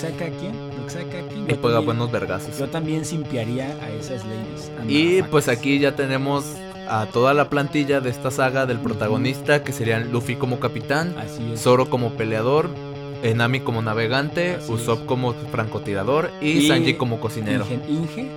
saca 0.91 1.19
aquí. 1.19 1.45
Y 1.47 1.55
juega 1.59 1.79
buenos 1.79 2.11
vergazos. 2.11 2.57
Yo 2.57 2.67
también 2.67 3.05
simpiaría 3.05 3.75
a 3.81 3.89
esas 3.89 4.23
ladies. 4.25 4.71
and 4.79 4.89
Y 4.91 5.23
pues 5.23 5.47
aquí 5.47 5.79
ya 5.79 5.95
tenemos 5.95 6.45
a 6.87 7.05
toda 7.05 7.33
la 7.33 7.49
plantilla 7.49 8.01
de 8.01 8.09
esta 8.09 8.31
saga 8.31 8.65
del 8.65 8.79
protagonista, 8.79 9.63
que 9.63 9.71
serían 9.71 10.11
Luffy 10.11 10.35
como 10.35 10.59
capitán. 10.59 11.15
Zoro 11.57 11.89
como 11.89 12.11
peleador, 12.11 12.69
eh, 13.23 13.33
Nami 13.33 13.61
como 13.61 13.81
navegante, 13.81 14.55
Así 14.55 14.71
Usopp 14.71 15.01
es. 15.01 15.05
como 15.07 15.33
francotirador 15.33 16.29
y, 16.41 16.49
Y 16.49 16.67
Sanji 16.67 16.95
como 16.95 17.19
cocinero. 17.19 17.65
Inge, 17.69 17.91
Inge, 17.91 18.31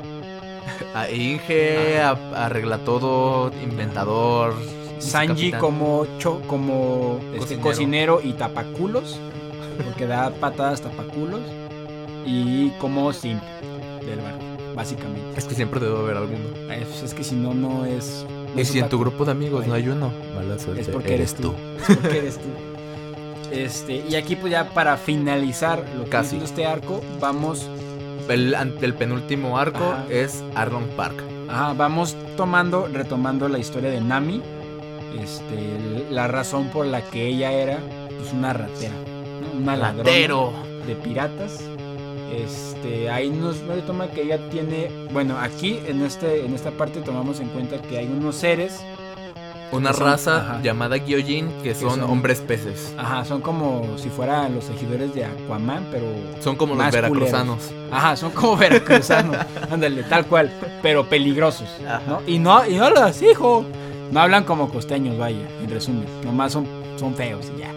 A 0.94 1.10
Inge 1.10 2.00
a- 2.00 2.44
arregla 2.46 2.78
todo, 2.78 3.50
inventador. 3.62 4.54
Sanji 4.98 5.50
capitán. 5.50 5.60
como 5.60 6.06
cho, 6.18 6.40
como 6.46 7.18
este, 7.34 7.58
cocinero 7.58 8.20
y 8.22 8.32
tapaculos, 8.34 9.18
porque 9.84 10.06
da 10.06 10.30
patadas 10.30 10.80
tapaculos 10.80 11.40
y 12.26 12.70
como 12.78 13.12
simp 13.12 13.42
del 14.06 14.20
barco, 14.20 14.44
básicamente. 14.74 15.38
Es 15.38 15.44
que 15.44 15.54
siempre 15.54 15.80
debe 15.80 15.98
haber 15.98 16.16
alguno. 16.16 16.72
Es, 16.72 17.02
es 17.02 17.14
que 17.14 17.24
si 17.24 17.34
no 17.34 17.54
no 17.54 17.84
es. 17.84 18.24
no 18.54 18.60
Y 18.60 18.64
si 18.64 18.78
en 18.78 18.88
tu 18.88 18.98
grupo 18.98 19.24
de 19.24 19.32
amigos 19.32 19.66
no 19.66 19.74
hay 19.74 19.88
uno, 19.88 20.12
mala 20.34 20.58
suerte. 20.58 20.82
es 20.82 20.88
porque 20.88 21.14
eres 21.14 21.34
tú. 21.34 21.54
Es 21.88 21.96
porque 21.96 22.18
eres 22.18 22.38
tú. 22.38 22.48
Este, 23.50 24.04
y 24.08 24.14
aquí 24.16 24.36
pues 24.36 24.50
ya 24.50 24.70
para 24.70 24.96
finalizar 24.96 25.84
lo 25.96 26.04
que 26.04 26.10
Casi. 26.10 26.36
es 26.38 26.44
este 26.44 26.66
arco, 26.66 27.00
vamos 27.20 27.68
El, 28.28 28.54
el 28.80 28.94
penúltimo 28.94 29.58
arco 29.58 29.84
Ajá. 29.92 30.06
es 30.10 30.42
Arlong 30.54 30.88
Park. 30.96 31.22
Ajá, 31.48 31.72
vamos 31.74 32.16
tomando, 32.36 32.88
retomando 32.92 33.48
la 33.48 33.58
historia 33.58 33.90
de 33.90 34.00
Nami. 34.00 34.40
Este, 35.22 36.06
la 36.10 36.26
razón 36.26 36.68
por 36.70 36.86
la 36.86 37.02
que 37.02 37.26
ella 37.28 37.52
era 37.52 37.78
pues 38.18 38.32
una 38.32 38.52
ratera, 38.52 38.94
una 39.56 39.76
ladrona 39.76 40.10
de 40.86 40.94
piratas. 40.96 41.60
Este, 42.32 43.10
ahí 43.10 43.30
nos, 43.30 43.62
nos 43.62 43.84
toma 43.86 44.08
que 44.08 44.22
ella 44.22 44.38
tiene, 44.50 44.90
bueno, 45.12 45.36
aquí 45.38 45.80
en 45.86 46.02
este, 46.02 46.44
en 46.44 46.54
esta 46.54 46.70
parte 46.70 47.00
tomamos 47.00 47.40
en 47.40 47.48
cuenta 47.48 47.80
que 47.80 47.98
hay 47.98 48.06
unos 48.06 48.34
seres, 48.36 48.80
Una 49.70 49.92
son- 49.92 50.04
raza 50.06 50.36
ajá. 50.38 50.60
llamada 50.62 50.96
Gyojin 50.96 51.48
que 51.62 51.74
son, 51.74 51.90
son- 52.00 52.02
hombres 52.10 52.40
peces. 52.40 52.92
ajá, 52.98 53.24
son 53.24 53.40
como 53.40 53.86
si 53.98 54.08
fueran 54.08 54.54
los 54.54 54.64
seguidores 54.64 55.14
de 55.14 55.24
Aquaman, 55.26 55.86
pero, 55.90 56.06
Son 56.40 56.56
como 56.56 56.74
los 56.74 56.90
veracruzanos. 56.90 57.70
ajá, 57.92 58.16
son 58.16 58.30
como 58.32 58.56
veracruzanos, 58.56 59.36
ándale, 59.70 60.02
tal 60.04 60.26
cual, 60.26 60.50
pero 60.82 61.04
peligrosos. 61.08 61.68
¿no? 62.08 62.20
Y 62.26 62.38
no, 62.38 62.66
y 62.66 62.76
no 62.76 62.90
los 62.90 63.20
hijo, 63.22 63.64
no 64.10 64.20
hablan 64.20 64.44
como 64.44 64.68
costeños, 64.70 65.16
vaya, 65.18 65.46
en 65.62 65.70
resumen, 65.70 66.06
nomás 66.24 66.52
son, 66.52 66.66
son 66.98 67.14
feos 67.14 67.46
y 67.56 67.60
ya. 67.60 67.70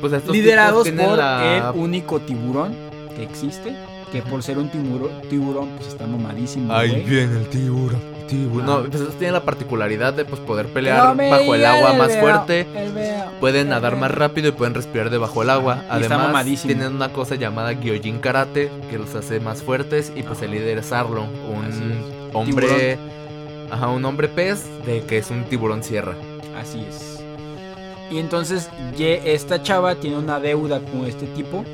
Pues 0.00 0.12
estos 0.12 0.30
liderados 0.32 0.88
por 0.88 1.18
la- 1.18 1.72
el 1.72 1.80
único 1.80 2.20
tiburón 2.20 2.76
que 3.16 3.22
existe, 3.22 3.74
que 4.12 4.22
por 4.22 4.42
ser 4.42 4.58
un 4.58 4.70
timuro- 4.70 5.10
tiburón, 5.28 5.70
pues 5.76 5.88
está 5.88 6.06
mamadísimo. 6.06 6.72
Ahí 6.72 7.02
viene 7.06 7.38
el 7.38 7.48
tiburón. 7.48 8.00
tiburón. 8.28 8.68
Ah. 8.70 8.80
No, 8.84 8.90
pues 8.90 9.08
tienen 9.18 9.34
la 9.34 9.42
particularidad 9.44 10.12
de 10.14 10.24
pues 10.24 10.40
poder 10.40 10.66
pelear 10.68 11.16
bajo 11.16 11.54
el 11.54 11.64
agua 11.66 11.92
el 11.92 11.98
más 11.98 12.08
veo, 12.08 12.20
fuerte. 12.20 12.66
veo, 12.94 13.24
Pueden 13.40 13.68
nadar 13.68 13.92
veo. 13.92 14.00
más 14.00 14.10
rápido 14.10 14.48
y 14.48 14.52
pueden 14.52 14.74
respirar 14.74 15.10
debajo 15.10 15.40
del 15.40 15.50
agua. 15.50 15.84
Además, 15.90 16.44
tienen 16.62 16.94
una 16.94 17.12
cosa 17.12 17.34
llamada 17.34 17.72
Gyojin 17.72 18.18
Karate 18.20 18.70
que 18.90 18.98
los 18.98 19.14
hace 19.14 19.40
más 19.40 19.62
fuertes. 19.62 20.10
Y 20.16 20.22
pues 20.22 20.40
el 20.42 20.52
líder 20.52 20.78
es 20.78 20.90
Arlong, 20.92 21.28
un 21.28 21.64
es. 21.66 22.34
hombre. 22.34 22.98
Ajá, 23.70 23.88
un 23.88 24.04
hombre 24.04 24.28
pez 24.28 24.64
de 24.86 25.00
que 25.02 25.18
es 25.18 25.30
un 25.30 25.44
tiburón 25.44 25.82
sierra. 25.82 26.14
Así 26.60 26.84
es. 26.88 27.20
Y 28.10 28.18
entonces 28.18 28.68
ye- 28.96 29.34
esta 29.34 29.62
chava 29.62 29.96
tiene 29.96 30.18
una 30.18 30.38
deuda 30.38 30.78
con 30.80 31.04
este 31.06 31.26
tipo, 31.26 31.64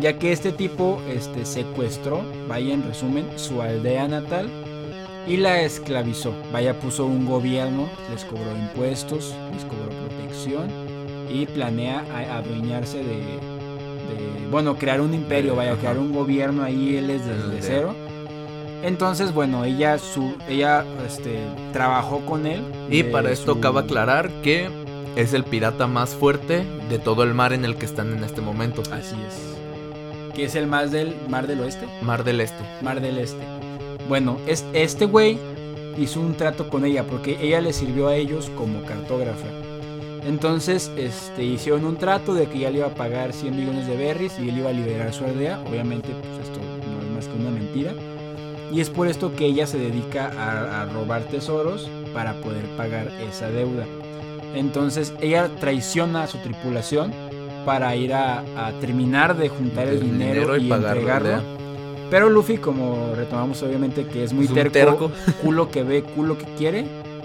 ya 0.00 0.18
que 0.18 0.32
este 0.32 0.52
tipo 0.52 1.00
este, 1.08 1.44
secuestró, 1.44 2.22
vaya 2.48 2.74
en 2.74 2.82
resumen, 2.82 3.26
su 3.36 3.60
aldea 3.62 4.08
natal 4.08 4.48
y 5.26 5.36
la 5.36 5.60
esclavizó. 5.62 6.32
Vaya, 6.52 6.78
puso 6.78 7.06
un 7.06 7.26
gobierno, 7.26 7.88
les 8.10 8.24
cobró 8.24 8.50
impuestos, 8.56 9.34
les 9.54 9.64
cobró 9.64 9.88
protección 9.88 10.68
y 11.32 11.46
planea 11.46 12.04
adueñarse 12.36 12.98
de, 12.98 13.04
de- 13.04 14.46
bueno, 14.50 14.76
crear 14.76 15.00
un 15.00 15.14
imperio, 15.14 15.54
vaya, 15.56 15.76
crear 15.76 15.98
un 15.98 16.12
gobierno 16.12 16.62
ahí 16.62 16.96
él 16.96 17.10
es 17.10 17.24
desde 17.24 17.62
cero. 17.62 17.94
Entonces, 18.82 19.32
bueno, 19.32 19.64
ella, 19.64 19.96
su, 19.98 20.34
ella 20.48 20.84
este, 21.06 21.38
trabajó 21.72 22.18
con 22.26 22.46
él. 22.46 22.62
Y 22.90 23.04
para 23.04 23.30
esto 23.30 23.54
su- 23.54 23.60
cabe 23.60 23.80
aclarar 23.80 24.28
que 24.42 24.68
es 25.14 25.32
el 25.34 25.44
pirata 25.44 25.86
más 25.86 26.10
fuerte 26.16 26.64
de 26.90 26.98
todo 26.98 27.22
el 27.22 27.32
mar 27.32 27.52
en 27.52 27.64
el 27.64 27.76
que 27.76 27.86
están 27.86 28.12
en 28.12 28.24
este 28.24 28.40
momento. 28.40 28.82
Así 28.90 29.14
es. 29.28 29.61
Que 30.34 30.44
es 30.44 30.54
el 30.54 30.66
más 30.66 30.90
del 30.90 31.14
Mar 31.28 31.46
del 31.46 31.60
Oeste. 31.60 31.86
Mar 32.00 32.24
del 32.24 32.40
Este. 32.40 32.64
Mar 32.80 33.00
del 33.00 33.18
Este. 33.18 33.42
Bueno, 34.08 34.38
es, 34.46 34.64
este 34.72 35.06
güey 35.06 35.38
hizo 35.98 36.20
un 36.20 36.34
trato 36.34 36.68
con 36.68 36.84
ella 36.84 37.04
porque 37.04 37.38
ella 37.40 37.60
le 37.60 37.72
sirvió 37.72 38.08
a 38.08 38.16
ellos 38.16 38.50
como 38.56 38.82
cartógrafa. 38.82 39.46
Entonces, 40.24 40.90
este, 40.96 41.44
hicieron 41.44 41.84
un 41.84 41.96
trato 41.96 42.34
de 42.34 42.46
que 42.46 42.58
ella 42.58 42.70
le 42.70 42.78
iba 42.78 42.86
a 42.86 42.94
pagar 42.94 43.32
100 43.32 43.56
millones 43.56 43.86
de 43.86 43.96
berries 43.96 44.38
y 44.38 44.48
él 44.48 44.58
iba 44.58 44.70
a 44.70 44.72
liberar 44.72 45.12
su 45.12 45.24
aldea. 45.24 45.60
Obviamente, 45.68 46.08
pues 46.10 46.48
esto 46.48 46.60
no 46.60 47.02
es 47.02 47.12
más 47.14 47.26
que 47.26 47.40
una 47.40 47.50
mentira. 47.50 47.92
Y 48.72 48.80
es 48.80 48.88
por 48.88 49.08
esto 49.08 49.34
que 49.34 49.46
ella 49.46 49.66
se 49.66 49.78
dedica 49.78 50.28
a, 50.28 50.82
a 50.82 50.86
robar 50.86 51.24
tesoros 51.24 51.90
para 52.14 52.34
poder 52.40 52.64
pagar 52.76 53.08
esa 53.28 53.50
deuda. 53.50 53.84
Entonces, 54.54 55.12
ella 55.20 55.50
traiciona 55.60 56.22
a 56.22 56.26
su 56.28 56.38
tripulación 56.38 57.12
para 57.64 57.94
ir 57.96 58.12
a, 58.14 58.40
a 58.56 58.72
terminar 58.80 59.36
de 59.36 59.48
juntar 59.48 59.88
el, 59.88 60.00
dinero, 60.00 60.56
y, 60.56 60.70
entregarlo. 60.72 61.42
Pero 62.10 62.28
Luffy, 62.28 62.58
como 62.58 63.14
retomamos 63.16 63.62
obviamente 63.62 64.04
que 64.06 64.24
es 64.24 64.32
muy 64.32 64.44
Es 64.44 64.52
terco, 64.52 64.72
terco. 64.72 65.10
culo 65.42 65.70
que 65.70 65.82
ve, 65.82 66.02
culo 66.02 66.36
que 66.36 66.44
quiere, 66.58 66.84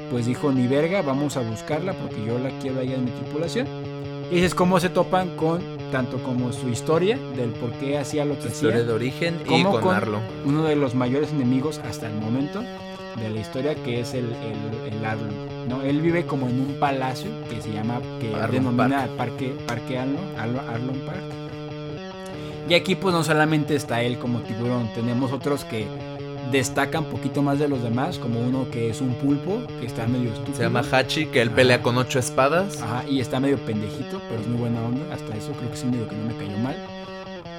pues 0.10 0.26
dijo 0.26 0.52
ni 0.52 0.68
verga, 0.68 1.02
vamos 1.02 1.36
a 1.36 1.42
buscarla 1.42 1.94
porque 1.94 2.24
yo 2.26 2.40
la 2.40 2.50
quiero 2.60 2.80
allá 2.80 2.96
en 2.96 3.06
mi 3.06 3.12
tripulación. 3.12 3.68
Y 4.32 4.40
es 4.44 4.54
como 4.56 4.80
se 4.80 4.90
topan 4.90 5.36
con 5.36 5.62
tanto 5.92 6.18
como 6.18 6.52
su 6.52 6.68
historia 6.70 7.18
del 7.38 7.50
por 7.52 7.72
qué 7.74 7.98
hacía 7.98 8.26
lo 8.26 8.36
que 8.36 8.42
Su 8.44 8.48
hacía, 8.50 8.70
historia 8.70 8.84
de 8.86 8.94
origen 8.94 9.36
y 9.46 9.48
¿Cómo 9.48 9.72
con, 9.72 9.82
con- 9.82 10.20
uno 10.46 10.64
de 10.66 10.76
los 10.76 10.96
mayores 10.96 11.32
enemigos 11.32 11.80
hasta 11.90 12.08
el 12.08 12.16
momento 12.16 12.62
de 13.20 13.30
la 13.30 13.40
historia 13.40 13.76
que 13.76 14.00
es 14.02 14.14
el, 14.14 14.26
el, 14.26 14.94
el 14.94 15.06
Arlong, 15.06 15.68
¿no? 15.70 15.82
Él 15.82 16.02
vive 16.02 16.26
como 16.26 16.48
en 16.50 16.60
un 16.60 16.76
palacio 16.80 17.30
que 17.50 17.62
se 17.62 17.72
llama, 17.72 18.00
que 18.20 18.34
Arlong 18.36 18.52
denomina 18.52 19.08
Parque, 19.18 19.54
Parque 19.68 19.98
Arlong, 19.98 20.36
Arlo- 20.38 20.68
Arlong 20.70 21.00
Park. 21.06 21.22
Y 22.70 22.74
aquí 22.74 22.96
pues 22.96 23.14
no 23.16 23.24
solamente 23.24 23.76
está 23.76 24.02
él 24.02 24.18
como 24.20 24.40
tiburón, 24.42 24.90
tenemos 24.94 25.32
otros 25.32 25.64
que 25.64 25.88
destacan 26.52 27.06
poquito 27.06 27.42
más 27.42 27.60
de 27.60 27.68
los 27.68 27.82
demás, 27.84 28.20
como 28.20 28.40
uno 28.40 28.68
que 28.72 28.90
es 28.90 29.02
un 29.02 29.14
pulpo, 29.16 29.62
que 29.80 29.86
está 29.86 30.06
medio 30.08 30.32
estúpido. 30.32 30.56
Se 30.58 30.64
llama 30.64 30.82
Hachi, 30.92 31.26
que 31.28 31.42
él 31.42 31.48
Ajá. 31.50 31.56
pelea 31.58 31.82
con 31.82 31.98
ocho 31.98 32.20
espadas. 32.20 32.82
Ajá, 32.82 33.04
y 33.10 33.20
está 33.20 33.40
medio 33.40 33.58
pendejito, 33.58 34.22
pero 34.30 34.40
es 34.42 34.48
muy 34.48 34.60
buena 34.60 34.82
onda. 34.82 35.14
Hasta 35.14 35.36
eso 35.36 35.52
creo 35.54 35.70
que 35.70 35.76
es 35.76 35.84
el 35.84 35.90
único 35.90 36.08
que 36.08 36.16
no 36.16 36.26
me 36.26 36.36
cayó 36.36 36.58
mal. 36.60 36.76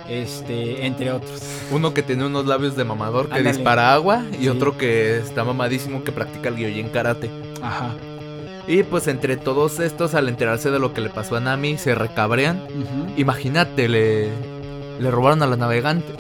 Este, 0.09 0.87
entre 0.87 1.11
otros. 1.13 1.43
Uno 1.71 1.93
que 1.95 2.03
tiene 2.03 2.25
unos 2.27 2.47
labios 2.47 2.77
de 2.77 2.85
mamador 2.85 3.29
que 3.29 3.37
Ándale. 3.39 3.57
dispara 3.57 3.93
agua. 3.93 4.23
Y 4.39 4.45
Sí. 4.45 4.49
otro 4.49 4.77
que 4.79 5.19
está 5.19 5.45
mamadísimo 5.45 6.03
que 6.05 6.13
practica 6.13 6.49
el 6.49 6.57
Gyojin 6.57 6.89
Karate. 6.89 7.31
Ajá. 7.63 7.95
Y 8.67 8.83
pues 8.83 9.07
entre 9.09 9.37
todos 9.37 9.81
estos, 9.81 10.15
al 10.15 10.29
enterarse 10.29 10.71
de 10.71 10.79
lo 10.79 10.93
que 10.93 11.01
le 11.01 11.09
pasó 11.11 11.37
a 11.37 11.41
Nami, 11.41 11.79
se 11.79 11.95
recabrean. 11.95 12.59
ujú. 12.69 13.13
Imagínate, 13.17 13.89
le, 13.89 14.29
le 15.01 15.11
robaron 15.11 15.43
a 15.43 15.47
la 15.47 15.57
navegante. 15.57 16.13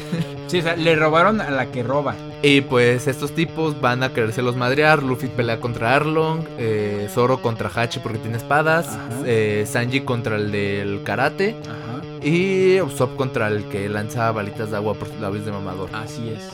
Sí, 0.48 0.60
o 0.60 0.62
sea, 0.62 0.76
le 0.76 0.96
robaron 0.96 1.42
a 1.42 1.50
la 1.50 1.66
que 1.70 1.82
roba. 1.82 2.14
Y 2.42 2.62
pues 2.62 3.06
estos 3.06 3.32
tipos 3.32 3.78
van 3.82 4.02
a 4.02 4.14
querérselos 4.14 4.56
madrear. 4.56 5.02
Luffy 5.02 5.26
pelea 5.26 5.60
contra 5.60 5.94
Arlong, 5.94 6.40
eh, 6.56 7.06
Zoro 7.12 7.42
contra 7.42 7.68
Hachi 7.74 7.98
porque 8.00 8.16
tiene 8.18 8.38
espadas, 8.38 8.96
eh, 9.26 9.64
Sanji 9.70 10.00
contra 10.02 10.36
el 10.36 10.50
del 10.50 11.02
karate 11.02 11.56
Ajá. 11.64 11.97
Y 12.22 12.80
Usopp 12.80 13.16
contra 13.16 13.48
el 13.48 13.64
que 13.68 13.88
lanza 13.88 14.32
balitas 14.32 14.70
de 14.70 14.76
agua 14.76 14.94
por 14.94 15.08
sus 15.08 15.20
labios 15.20 15.44
de 15.44 15.52
mamador. 15.52 15.90
Así 15.92 16.28
es. 16.28 16.48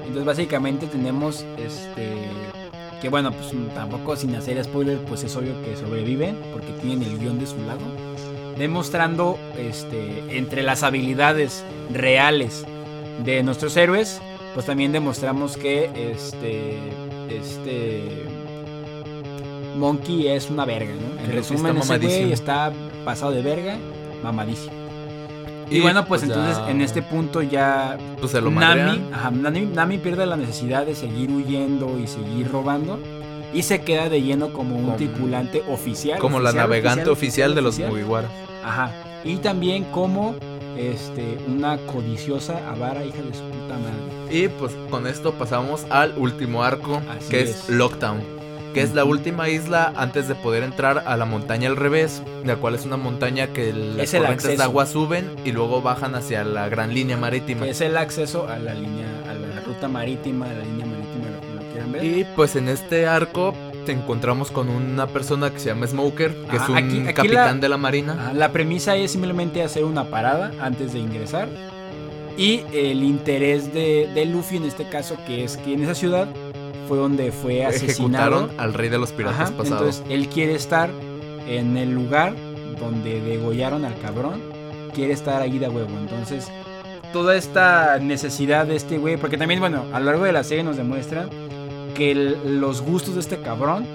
Entonces 0.00 0.24
básicamente 0.24 0.86
tenemos 0.86 1.44
este 1.56 2.14
que 3.00 3.08
bueno, 3.08 3.32
pues 3.32 3.50
tampoco 3.74 4.14
sin 4.14 4.34
hacer 4.36 4.62
spoiler, 4.62 4.98
pues 4.98 5.24
es 5.24 5.34
obvio 5.34 5.60
que 5.64 5.76
sobreviven 5.76 6.36
porque 6.52 6.70
tienen 6.80 7.02
el 7.02 7.18
guion 7.18 7.40
de 7.40 7.46
su 7.46 7.56
lado, 7.62 7.80
demostrando 8.56 9.38
este 9.58 10.38
entre 10.38 10.62
las 10.62 10.84
habilidades 10.84 11.64
reales 11.92 12.64
de 13.24 13.42
nuestros 13.42 13.76
héroes, 13.76 14.20
pues 14.54 14.66
también 14.66 14.92
demostramos 14.92 15.56
que 15.56 15.90
este 16.12 16.78
este 17.28 18.24
Monkey 19.76 20.28
es 20.28 20.48
una 20.48 20.64
verga, 20.64 20.92
¿no? 20.94 21.24
En 21.24 21.32
resumen, 21.32 21.78
está 21.78 21.96
ese 21.96 22.06
güey 22.06 22.32
está 22.32 22.72
pasado 23.04 23.32
de 23.32 23.42
verga, 23.42 23.78
mamadísimo. 24.22 24.81
Y, 25.72 25.78
Y, 25.78 25.80
bueno, 25.80 26.04
pues, 26.06 26.22
pues, 26.22 26.30
entonces 26.30 26.56
ya- 26.64 26.70
en 26.70 26.80
este 26.82 27.02
punto 27.02 27.42
ya 27.42 27.96
Pues 28.20 28.32
se 28.32 28.40
lo 28.40 28.50
Nami, 28.50 29.00
ajá, 29.12 29.30
Nami, 29.30 29.60
Nami 29.66 29.98
pierde 29.98 30.26
la 30.26 30.36
necesidad 30.36 30.84
de 30.86 30.94
seguir 30.94 31.30
huyendo 31.30 31.98
y 31.98 32.06
seguir 32.06 32.50
robando. 32.50 32.98
y 33.54 33.62
se 33.64 33.82
queda 33.82 34.08
de 34.08 34.22
lleno 34.22 34.50
como 34.54 34.76
un 34.76 34.84
Como- 34.84 34.96
tripulante 34.96 35.62
oficial. 35.68 36.18
Como 36.18 36.40
la 36.40 36.48
oficial, 36.50 36.66
navegante 36.68 37.10
oficial, 37.10 37.54
de 37.54 37.60
los. 37.60 37.78
Mugiwara. 37.78 38.28
Ajá. 38.64 38.90
Y 39.24 39.36
también 39.36 39.84
como 39.84 40.34
este 40.78 41.36
una 41.46 41.76
codiciosa 41.76 42.60
avara 42.70 43.04
hija 43.04 43.18
de 43.20 43.34
su 43.34 43.42
puta 43.42 43.76
madre. 43.78 44.30
Y 44.30 44.48
pues 44.48 44.72
con 44.90 45.06
esto 45.06 45.34
pasamos 45.34 45.84
al 45.90 46.14
último 46.16 46.62
arco, 46.64 47.02
Así 47.10 47.28
que 47.28 47.42
es. 47.42 47.50
es. 47.50 47.68
Lockdown. 47.68 48.20
Que 48.74 48.80
es 48.82 48.94
la 48.94 49.04
última 49.04 49.48
isla 49.50 49.92
antes 49.96 50.28
de 50.28 50.34
poder 50.34 50.62
entrar 50.62 51.04
a 51.06 51.16
la 51.16 51.24
montaña 51.26 51.68
al 51.68 51.76
revés, 51.76 52.22
la 52.44 52.56
cual 52.56 52.74
es 52.74 52.86
una 52.86 52.96
montaña 52.96 53.48
que 53.48 53.72
las 53.72 54.04
Es 54.04 54.14
el 54.14 54.22
corrientes 54.22 54.56
de 54.58 54.62
agua 54.64 54.86
suben 54.86 55.30
y 55.44 55.52
luego 55.52 55.82
bajan 55.82 56.14
hacia 56.14 56.42
la 56.44 56.68
gran 56.70 56.94
línea 56.94 57.16
marítima. 57.18 57.64
Que 57.64 57.70
es 57.70 57.80
el 57.82 57.96
acceso 57.98 58.48
a 58.48 58.58
la 58.58 58.72
línea, 58.74 59.06
a 59.28 59.34
la 59.34 59.60
ruta 59.60 59.88
marítima, 59.88 60.46
a 60.46 60.52
la 60.54 60.64
línea 60.64 60.86
marítima, 60.86 61.26
lo 61.54 61.70
quieran 61.70 61.92
ver. 61.92 62.04
Y 62.04 62.24
pues 62.34 62.56
en 62.56 62.68
este 62.68 63.06
arco 63.06 63.54
te 63.84 63.92
encontramos 63.92 64.50
con 64.50 64.68
una 64.70 65.06
persona 65.06 65.50
que 65.50 65.58
se 65.58 65.66
llama 65.68 65.86
Smoker, 65.86 66.32
que 66.48 66.56
es 66.56 66.62
Ajá, 66.62 66.72
un 66.72 66.78
aquí- 66.78 67.00
aquí 67.00 67.12
capitán 67.14 67.56
la- 67.56 67.60
de 67.60 67.68
la 67.68 67.76
marina. 67.76 68.28
Ah, 68.28 68.32
La 68.32 68.52
premisa 68.52 68.96
es 68.96 69.10
simplemente 69.10 69.62
hacer 69.62 69.84
una 69.84 70.04
parada 70.04 70.50
antes 70.60 70.92
de 70.94 71.00
ingresar. 71.00 71.48
Y 72.38 72.62
el 72.72 73.02
interés 73.02 73.74
de, 73.74 74.08
de 74.14 74.24
Luffy 74.24 74.56
en 74.56 74.64
este 74.64 74.88
caso, 74.88 75.16
que 75.26 75.44
es 75.44 75.58
que 75.58 75.74
en 75.74 75.82
esa 75.82 75.94
ciudad 75.94 76.26
fue 76.92 76.98
donde 76.98 77.32
fue 77.32 77.64
asesinado. 77.64 78.42
Ejecutaron 78.42 78.50
al 78.60 78.74
rey 78.74 78.90
de 78.90 78.98
los 78.98 79.12
piratas 79.12 79.40
Ajá, 79.48 79.56
pasados. 79.56 79.96
entonces 79.96 80.04
él 80.10 80.28
quiere 80.28 80.54
estar 80.54 80.90
en 81.48 81.78
el 81.78 81.90
lugar 81.90 82.34
donde 82.78 83.18
degollaron 83.22 83.86
al 83.86 83.98
cabrón. 84.00 84.42
Quiere 84.94 85.14
estar 85.14 85.40
ahí 85.40 85.58
de 85.58 85.70
huevo. 85.70 85.88
Entonces, 85.98 86.48
toda 87.10 87.34
esta 87.34 87.98
necesidad 87.98 88.66
de 88.66 88.76
este 88.76 88.98
güey, 88.98 89.16
porque 89.16 89.38
también, 89.38 89.58
bueno, 89.60 89.84
a 89.94 90.00
lo 90.00 90.04
largo 90.04 90.24
de 90.24 90.32
la 90.32 90.44
serie 90.44 90.64
nos 90.64 90.76
demuestra 90.76 91.30
que 91.94 92.10
el- 92.10 92.60
los 92.60 92.82
gustos 92.82 93.14
de 93.14 93.20
este 93.20 93.38
cabrón, 93.40 93.86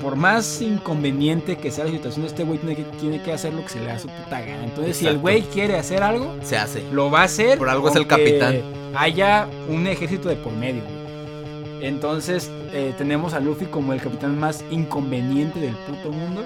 por 0.00 0.16
más 0.16 0.62
inconveniente 0.62 1.56
que 1.56 1.70
sea 1.70 1.84
la 1.84 1.90
situación, 1.90 2.24
este 2.24 2.42
güey 2.44 2.58
tiene 2.58 2.74
que, 2.74 2.84
tiene 2.98 3.22
que 3.22 3.32
hacer 3.34 3.52
lo 3.52 3.62
que 3.64 3.68
se 3.68 3.80
le 3.80 3.86
da 3.88 3.98
su 3.98 4.08
puta 4.08 4.40
gana. 4.40 4.64
Entonces, 4.64 4.96
si 4.96 5.06
el 5.06 5.18
güey 5.18 5.42
quiere 5.42 5.76
hacer 5.76 6.02
algo, 6.02 6.34
Se 6.42 6.56
hace. 6.56 6.82
lo 6.90 7.10
va 7.10 7.20
a 7.20 7.24
hacer. 7.24 7.58
Por 7.58 7.68
algo 7.68 7.90
es 7.90 7.96
el 7.96 8.06
capitán. 8.06 8.60
Haya 8.94 9.46
un 9.68 9.86
ejército 9.86 10.30
de 10.30 10.36
por 10.36 10.52
medio. 10.54 10.82
Entonces 11.82 12.48
eh, 12.72 12.94
tenemos 12.96 13.34
a 13.34 13.40
Luffy 13.40 13.66
como 13.66 13.92
el 13.92 14.00
capitán 14.00 14.38
más 14.38 14.64
inconveniente 14.70 15.58
del 15.58 15.74
puto 15.74 16.12
mundo. 16.12 16.44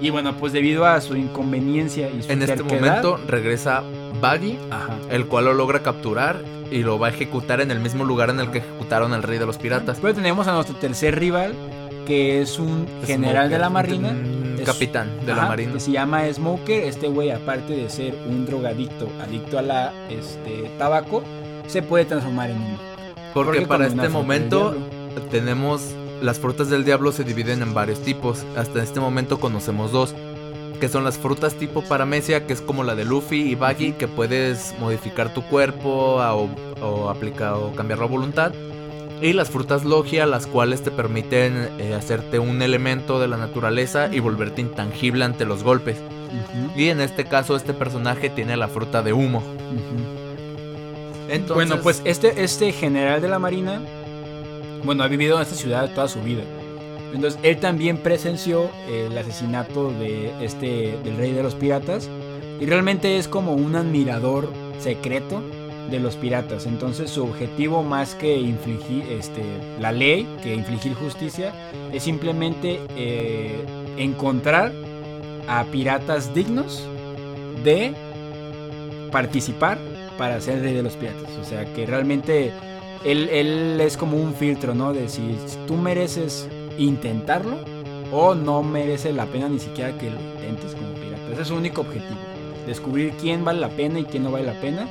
Y 0.00 0.10
bueno, 0.10 0.36
pues 0.36 0.52
debido 0.52 0.86
a 0.86 1.00
su 1.00 1.16
inconveniencia 1.16 2.08
y 2.08 2.22
su 2.22 2.30
En 2.30 2.40
este 2.42 2.62
momento 2.62 3.18
regresa 3.26 3.82
Baggy, 4.20 4.56
Ajá. 4.70 4.96
el 5.10 5.26
cual 5.26 5.46
lo 5.46 5.54
logra 5.54 5.82
capturar 5.82 6.44
y 6.70 6.84
lo 6.84 6.96
va 6.96 7.08
a 7.08 7.10
ejecutar 7.10 7.60
en 7.60 7.72
el 7.72 7.80
mismo 7.80 8.04
lugar 8.04 8.30
en 8.30 8.38
el 8.38 8.52
que 8.52 8.58
ejecutaron 8.58 9.12
al 9.12 9.24
rey 9.24 9.40
de 9.40 9.46
los 9.46 9.58
piratas. 9.58 9.98
Pero 10.00 10.14
tenemos 10.14 10.46
a 10.46 10.52
nuestro 10.54 10.76
tercer 10.76 11.18
rival, 11.18 11.54
que 12.06 12.40
es 12.40 12.60
un 12.60 12.86
general 13.04 13.50
de 13.50 13.58
la 13.58 13.70
marina. 13.70 14.10
Un 14.10 14.62
capitán 14.64 15.10
de 15.26 15.34
la 15.34 15.46
marina. 15.46 15.72
Que 15.72 15.80
se 15.80 15.90
llama 15.90 16.32
Smoker. 16.32 16.84
Este 16.84 17.08
güey, 17.08 17.32
aparte 17.32 17.74
de 17.74 17.90
ser 17.90 18.14
un 18.28 18.46
drogadicto, 18.46 19.08
adicto 19.20 19.58
a 19.58 19.62
la 19.62 19.92
este, 20.08 20.70
tabaco, 20.78 21.24
se 21.66 21.82
puede 21.82 22.04
transformar 22.04 22.50
en 22.50 22.58
uno. 22.58 22.87
Porque, 23.44 23.58
para 23.66 23.86
este 23.86 23.96
momento 24.12 24.76
tenemos 25.30 25.82
las 26.22 26.38
frutas 26.40 26.68
del 26.68 26.84
diablo 26.84 27.12
se 27.12 27.22
dividen 27.24 27.62
en 27.62 27.74
varios 27.74 28.00
tipos. 28.02 28.44
Hasta 28.56 28.82
este 28.82 28.98
momento 29.00 29.38
conocemos 29.38 29.92
dos. 29.92 30.14
Que 30.80 30.88
son 30.88 31.02
las 31.04 31.18
frutas 31.18 31.54
tipo 31.54 31.82
paramecia, 31.82 32.46
que 32.46 32.52
es 32.52 32.60
como 32.60 32.84
la 32.84 32.94
de 32.94 33.04
Luffy 33.04 33.42
y 33.50 33.54
Baggy, 33.56 33.92
que 33.92 34.06
puedes 34.08 34.74
modificar 34.80 35.32
tu 35.34 35.42
cuerpo 35.42 36.20
a- 36.20 36.34
o, 36.36 36.48
o 36.80 37.08
aplicar 37.10 37.54
o 37.54 37.72
cambiar 37.74 37.98
la 37.98 38.06
voluntad. 38.06 38.52
Y 39.20 39.32
las 39.32 39.50
frutas 39.50 39.84
logia, 39.84 40.26
las 40.26 40.46
cuales 40.46 40.82
te 40.82 40.92
permiten 40.92 41.68
eh, 41.80 41.94
hacerte 41.94 42.38
un 42.38 42.62
elemento 42.62 43.18
de 43.18 43.26
la 43.26 43.36
naturaleza 43.36 44.08
y 44.12 44.20
volverte 44.20 44.60
intangible 44.60 45.24
ante 45.24 45.44
los 45.44 45.64
golpes. 45.64 45.96
Y 46.76 46.88
en 46.90 47.00
este 47.00 47.24
caso, 47.24 47.56
este 47.56 47.74
personaje 47.74 48.30
tiene 48.30 48.56
la 48.56 48.68
fruta 48.68 49.02
de 49.02 49.12
humo. 49.12 49.42
Entonces, 51.28 51.54
Bueno, 51.54 51.82
pues 51.82 52.02
este, 52.04 52.42
este 52.42 52.72
general 52.72 53.20
de 53.20 53.28
la 53.28 53.38
marina, 53.38 53.80
bueno, 54.84 55.02
ha 55.02 55.08
vivido 55.08 55.36
en 55.36 55.42
esta 55.42 55.54
ciudad 55.54 55.92
toda 55.94 56.08
su 56.08 56.20
vida. 56.20 56.42
Entonces, 57.12 57.40
él 57.42 57.58
también 57.58 57.98
presenció 57.98 58.70
el 58.88 59.16
asesinato 59.16 59.90
de 59.92 60.32
este, 60.44 60.98
del 61.04 61.16
rey 61.16 61.32
de 61.32 61.42
los 61.42 61.54
piratas. 61.54 62.08
Y 62.60 62.66
realmente 62.66 63.18
es 63.18 63.28
como 63.28 63.54
un 63.54 63.76
admirador 63.76 64.52
secreto 64.80 65.42
de 65.90 66.00
los 66.00 66.16
piratas. 66.16 66.66
Entonces, 66.66 67.10
su 67.10 67.24
objetivo 67.24 67.82
más 67.82 68.14
que 68.14 68.36
infligir 68.36 69.04
este, 69.10 69.42
la 69.80 69.92
ley, 69.92 70.28
que 70.42 70.54
infligir 70.54 70.94
justicia, 70.94 71.52
es 71.92 72.02
simplemente 72.02 72.80
eh, 72.96 73.64
encontrar 73.96 74.72
a 75.48 75.64
piratas 75.64 76.34
dignos 76.34 76.84
de 77.64 77.94
participar 79.10 79.78
para 80.18 80.40
ser 80.40 80.60
rey 80.60 80.74
de 80.74 80.82
los 80.82 80.94
piratas. 80.96 81.30
O 81.40 81.44
sea, 81.44 81.64
que 81.72 81.86
realmente 81.86 82.52
él, 83.04 83.28
él 83.30 83.80
es 83.80 83.96
como 83.96 84.16
un 84.18 84.34
filtro, 84.34 84.74
¿no? 84.74 84.92
De 84.92 85.08
si 85.08 85.36
tú 85.66 85.76
mereces 85.76 86.48
intentarlo 86.76 87.56
o 88.12 88.34
no 88.34 88.62
merece 88.62 89.12
la 89.12 89.26
pena 89.26 89.48
ni 89.48 89.58
siquiera 89.58 89.96
que 89.96 90.10
lo 90.10 90.20
intentes 90.20 90.74
como 90.74 90.92
pirata. 90.94 91.32
Ese 91.32 91.42
es 91.42 91.48
su 91.48 91.54
único 91.54 91.80
objetivo. 91.82 92.18
Descubrir 92.66 93.12
quién 93.20 93.44
vale 93.44 93.60
la 93.60 93.68
pena 93.70 93.98
y 94.00 94.04
quién 94.04 94.24
no 94.24 94.30
vale 94.30 94.46
la 94.46 94.60
pena. 94.60 94.86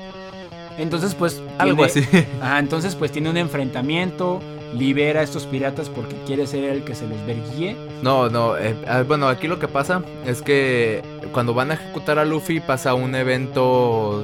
Entonces, 0.78 1.14
pues... 1.16 1.42
algo 1.58 1.86
tiene- 1.88 2.08
así. 2.08 2.26
Ajá, 2.42 2.60
entonces 2.60 2.96
pues 2.96 3.12
tiene 3.12 3.30
un 3.32 3.38
enfrentamiento, 3.38 4.40
libera 4.74 5.22
a 5.22 5.24
estos 5.24 5.46
piratas 5.48 5.90
porque 5.90 6.16
quiere 6.28 6.46
ser 6.46 6.64
el 6.66 6.84
que 6.84 6.94
se 6.96 7.08
los 7.08 7.18
verguíe. 7.26 7.76
No, 8.04 8.30
no, 8.30 8.56
eh, 8.58 8.76
ah, 8.88 9.04
bueno, 9.08 9.28
aquí 9.28 9.48
lo 9.48 9.58
que 9.60 9.68
pasa 9.68 10.04
es 10.26 10.42
que 10.44 11.02
cuando 11.34 11.54
van 11.56 11.72
a 11.72 11.74
ejecutar 11.76 12.20
a 12.20 12.26
Luffy 12.26 12.60
pasa 12.60 12.94
un 12.94 13.16
evento 13.16 14.24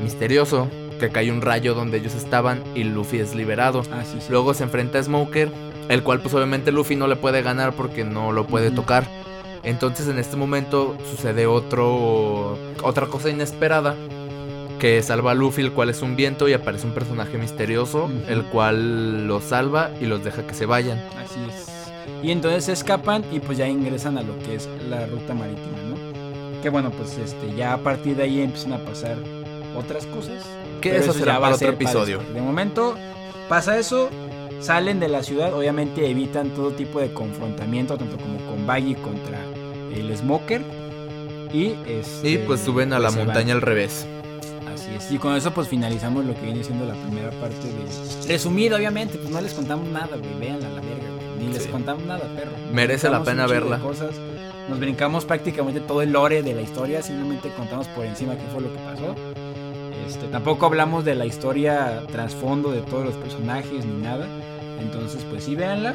misterioso, 0.00 0.68
que 0.98 1.10
cae 1.10 1.32
un 1.32 1.40
rayo 1.40 1.74
donde 1.74 1.98
ellos 1.98 2.14
estaban 2.14 2.62
y 2.74 2.84
Luffy 2.84 3.18
es 3.18 3.34
liberado. 3.34 3.82
Ah, 3.92 4.02
sí, 4.04 4.18
sí. 4.20 4.26
Luego 4.30 4.54
se 4.54 4.64
enfrenta 4.64 4.98
a 4.98 5.02
Smoker, 5.02 5.50
el 5.88 6.02
cual 6.02 6.20
pues 6.20 6.34
obviamente 6.34 6.72
Luffy 6.72 6.96
no 6.96 7.06
le 7.06 7.16
puede 7.16 7.42
ganar 7.42 7.72
porque 7.72 8.04
no 8.04 8.32
lo 8.32 8.46
puede 8.46 8.70
tocar. 8.70 9.04
Entonces 9.62 10.08
en 10.08 10.18
este 10.18 10.36
momento 10.36 10.96
sucede 11.10 11.46
otro 11.46 12.58
otra 12.82 13.06
cosa 13.06 13.28
inesperada 13.28 13.94
que 14.78 15.02
salva 15.02 15.32
a 15.32 15.34
Luffy, 15.34 15.60
el 15.60 15.72
cual 15.72 15.90
es 15.90 16.00
un 16.00 16.16
viento 16.16 16.48
y 16.48 16.54
aparece 16.54 16.86
un 16.86 16.94
personaje 16.94 17.36
misterioso, 17.36 18.10
el 18.28 18.44
cual 18.44 19.26
los 19.26 19.44
salva 19.44 19.90
y 20.00 20.06
los 20.06 20.24
deja 20.24 20.46
que 20.46 20.54
se 20.54 20.64
vayan. 20.64 20.98
Así 21.22 21.38
es. 21.48 21.70
Y 22.22 22.30
entonces 22.30 22.64
se 22.64 22.72
escapan 22.72 23.22
y 23.30 23.40
pues 23.40 23.58
ya 23.58 23.68
ingresan 23.68 24.16
a 24.16 24.22
lo 24.22 24.38
que 24.38 24.54
es 24.54 24.68
la 24.88 25.06
ruta 25.06 25.34
marítima, 25.34 25.76
¿no? 25.88 26.62
Que 26.62 26.70
bueno, 26.70 26.90
pues 26.90 27.18
este 27.18 27.54
ya 27.54 27.74
a 27.74 27.78
partir 27.78 28.16
de 28.16 28.24
ahí 28.24 28.40
empiezan 28.40 28.72
a 28.72 28.78
pasar 28.78 29.16
otras 29.76 30.06
cosas. 30.06 30.44
Que 30.80 30.96
eso 30.96 31.12
será 31.12 31.40
para 31.40 31.54
otro 31.54 31.66
para 31.68 31.76
episodio. 31.76 32.20
De 32.32 32.40
momento 32.40 32.96
pasa 33.48 33.78
eso, 33.78 34.08
salen 34.60 35.00
de 35.00 35.08
la 35.08 35.22
ciudad, 35.22 35.52
obviamente 35.54 36.08
evitan 36.10 36.50
todo 36.50 36.70
tipo 36.72 37.00
de 37.00 37.12
confrontamiento, 37.12 37.96
tanto 37.98 38.16
como 38.16 38.38
con 38.46 38.66
Baggy 38.66 38.94
contra 38.94 39.38
el 39.94 40.16
Smoker. 40.16 40.62
Y, 41.52 41.74
este, 41.86 42.30
Y 42.30 42.38
pues 42.38 42.60
suben 42.60 42.92
a 42.92 42.98
pues, 42.98 43.02
la 43.12 43.16
van. 43.18 43.26
montaña 43.26 43.54
al 43.54 43.60
revés. 43.60 44.06
Así 44.72 44.94
es. 44.94 45.10
Y 45.10 45.18
con 45.18 45.34
eso 45.36 45.50
pues 45.52 45.66
finalizamos 45.68 46.24
lo 46.24 46.34
que 46.34 46.42
viene 46.42 46.62
siendo 46.62 46.86
la 46.86 46.94
primera 46.94 47.30
parte 47.32 47.66
de... 47.66 48.28
Resumido, 48.28 48.76
obviamente, 48.76 49.18
pues 49.18 49.30
no 49.30 49.40
les 49.40 49.52
contamos 49.52 49.88
nada, 49.88 50.16
güey. 50.16 50.38
Véanla 50.38 50.68
a 50.68 50.70
la 50.70 50.80
verga, 50.80 51.08
güey. 51.08 51.46
Ni 51.46 51.52
les 51.52 51.64
Sí. 51.64 51.68
contamos 51.70 52.04
nada, 52.04 52.20
perro. 52.36 52.52
Merece 52.72 53.10
la 53.10 53.24
pena 53.24 53.46
verla. 53.48 53.78
Cosas. 53.80 54.12
Nos 54.68 54.78
brincamos 54.78 55.24
prácticamente 55.24 55.80
todo 55.80 56.02
el 56.02 56.12
lore 56.12 56.42
de 56.44 56.54
la 56.54 56.62
historia, 56.62 57.02
simplemente 57.02 57.48
contamos 57.56 57.88
por 57.88 58.04
encima 58.04 58.34
qué 58.36 58.42
fue 58.52 58.62
lo 58.62 58.72
que 58.72 58.78
pasó. 58.78 59.16
Este, 60.06 60.26
tampoco 60.28 60.66
hablamos 60.66 61.04
de 61.04 61.14
la 61.14 61.26
historia 61.26 62.02
trasfondo 62.10 62.70
de 62.70 62.80
todos 62.82 63.04
los 63.04 63.14
personajes 63.14 63.84
ni 63.84 64.02
nada. 64.02 64.26
Entonces, 64.80 65.24
pues 65.30 65.44
sí, 65.44 65.54
véanla. 65.54 65.94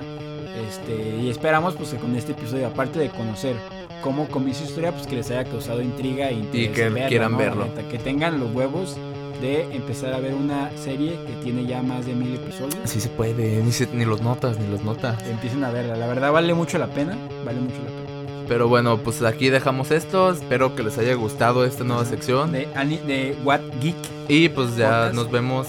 Este, 0.69 1.17
y 1.21 1.29
esperamos 1.29 1.75
pues 1.75 1.89
que 1.89 1.97
con 1.97 2.15
este 2.15 2.31
episodio, 2.31 2.67
aparte 2.67 2.97
de 2.99 3.09
conocer 3.09 3.55
cómo 4.01 4.27
comienza 4.27 4.61
su 4.61 4.69
historia, 4.69 4.91
pues 4.93 5.05
que 5.07 5.15
les 5.15 5.29
haya 5.31 5.43
causado 5.43 5.81
intriga 5.81 6.29
e 6.29 6.33
interés 6.33 6.69
que 6.71 6.83
en 6.85 6.93
verla, 6.93 7.09
quieran 7.09 7.31
¿no? 7.33 7.37
Verlo. 7.37 7.65
neta, 7.65 7.81
que 7.89 7.97
tengan 7.97 8.39
los 8.39 8.53
huevos 8.53 8.95
de 9.41 9.63
empezar 9.75 10.13
a 10.13 10.19
ver 10.19 10.33
una 10.33 10.69
serie 10.77 11.19
que 11.27 11.33
tiene 11.43 11.65
ya 11.65 11.81
más 11.81 12.05
de 12.05 12.13
mil 12.13 12.35
episodios. 12.35 12.77
Sí 12.85 13.01
se 13.01 13.09
puede, 13.09 13.61
ni, 13.63 13.71
se- 13.73 13.87
ni 13.91 14.05
los 14.05 14.21
notas, 14.21 14.57
ni 14.57 14.67
los 14.69 14.81
nota. 14.83 15.17
Empiecen 15.29 15.61
a 15.65 15.71
verla. 15.71 15.95
La 15.97 16.07
verdad 16.07 16.31
vale 16.31 16.53
mucho 16.53 16.77
la 16.77 16.87
pena. 16.87 17.17
Vale 17.43 17.59
mucho 17.59 17.75
la 17.83 17.89
pena. 17.89 18.04
Pero 18.47 18.67
bueno, 18.67 18.97
pues 18.99 19.21
aquí 19.23 19.49
dejamos 19.49 19.91
esto. 19.91 20.31
Espero 20.31 20.75
que 20.75 20.83
les 20.83 20.97
haya 20.97 21.15
gustado 21.15 21.65
esta 21.65 21.83
nueva 21.83 22.05
sección. 22.05 22.51
De, 22.51 22.67
de 23.07 23.35
What 23.43 23.61
Geek. 23.81 23.95
Y 24.27 24.49
pues 24.49 24.75
ya 24.75 24.89
Podcast. 24.89 25.15
nos 25.15 25.31
vemos 25.31 25.67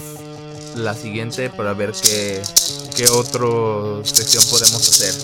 la 0.77 0.95
siguiente 0.95 1.51
para 1.51 1.73
ver 1.73 1.93
qué, 1.93 2.43
qué 2.97 3.09
otra 3.09 4.05
sección 4.05 4.45
podemos 4.51 4.89
hacer. 4.89 5.15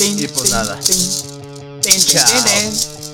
Y 0.00 0.26
pues 0.28 0.50
nada. 0.50 0.78
Chao. 0.80 2.26
tin. 2.44 3.04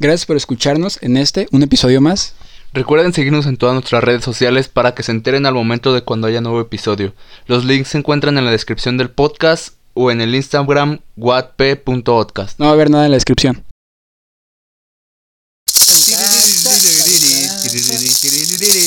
Gracias 0.00 0.26
por 0.26 0.36
escucharnos 0.36 1.02
en 1.02 1.16
este, 1.16 1.48
un 1.50 1.62
episodio 1.62 2.00
más. 2.00 2.34
Recuerden 2.72 3.12
seguirnos 3.14 3.46
en 3.46 3.56
todas 3.56 3.74
nuestras 3.74 4.04
redes 4.04 4.22
sociales 4.22 4.68
para 4.68 4.94
que 4.94 5.02
se 5.02 5.10
enteren 5.10 5.46
al 5.46 5.54
momento 5.54 5.94
de 5.94 6.02
cuando 6.02 6.26
haya 6.26 6.40
nuevo 6.42 6.60
episodio. 6.60 7.14
Los 7.46 7.64
links 7.64 7.88
se 7.88 7.98
encuentran 7.98 8.36
en 8.36 8.44
la 8.44 8.50
descripción 8.50 8.98
del 8.98 9.10
podcast 9.10 9.77
o 9.98 10.12
en 10.12 10.20
el 10.20 10.32
Instagram 10.34 11.00
watp.podcast. 11.16 12.58
No 12.60 12.66
va 12.66 12.70
a 12.70 12.74
haber 12.74 12.88
nada 12.88 13.06
en 13.06 13.10
la 13.10 13.16
descripción. 13.16 13.64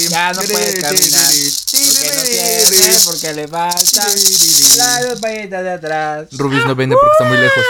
Ya 0.09 0.33
no 0.33 0.41
puede 0.41 0.81
caminar. 0.81 1.31
Porque 1.71 2.11
no 2.15 2.23
tiene, 2.23 2.95
porque 3.05 3.33
le 3.33 3.47
falta 3.47 4.07
la 4.77 5.01
dos 5.03 5.21
de 5.21 5.69
atrás. 5.69 6.27
Rubius 6.31 6.65
no 6.65 6.75
vende 6.75 6.95
porque 6.95 7.11
está 7.11 7.25
muy 7.25 7.37
lejos. 7.37 7.63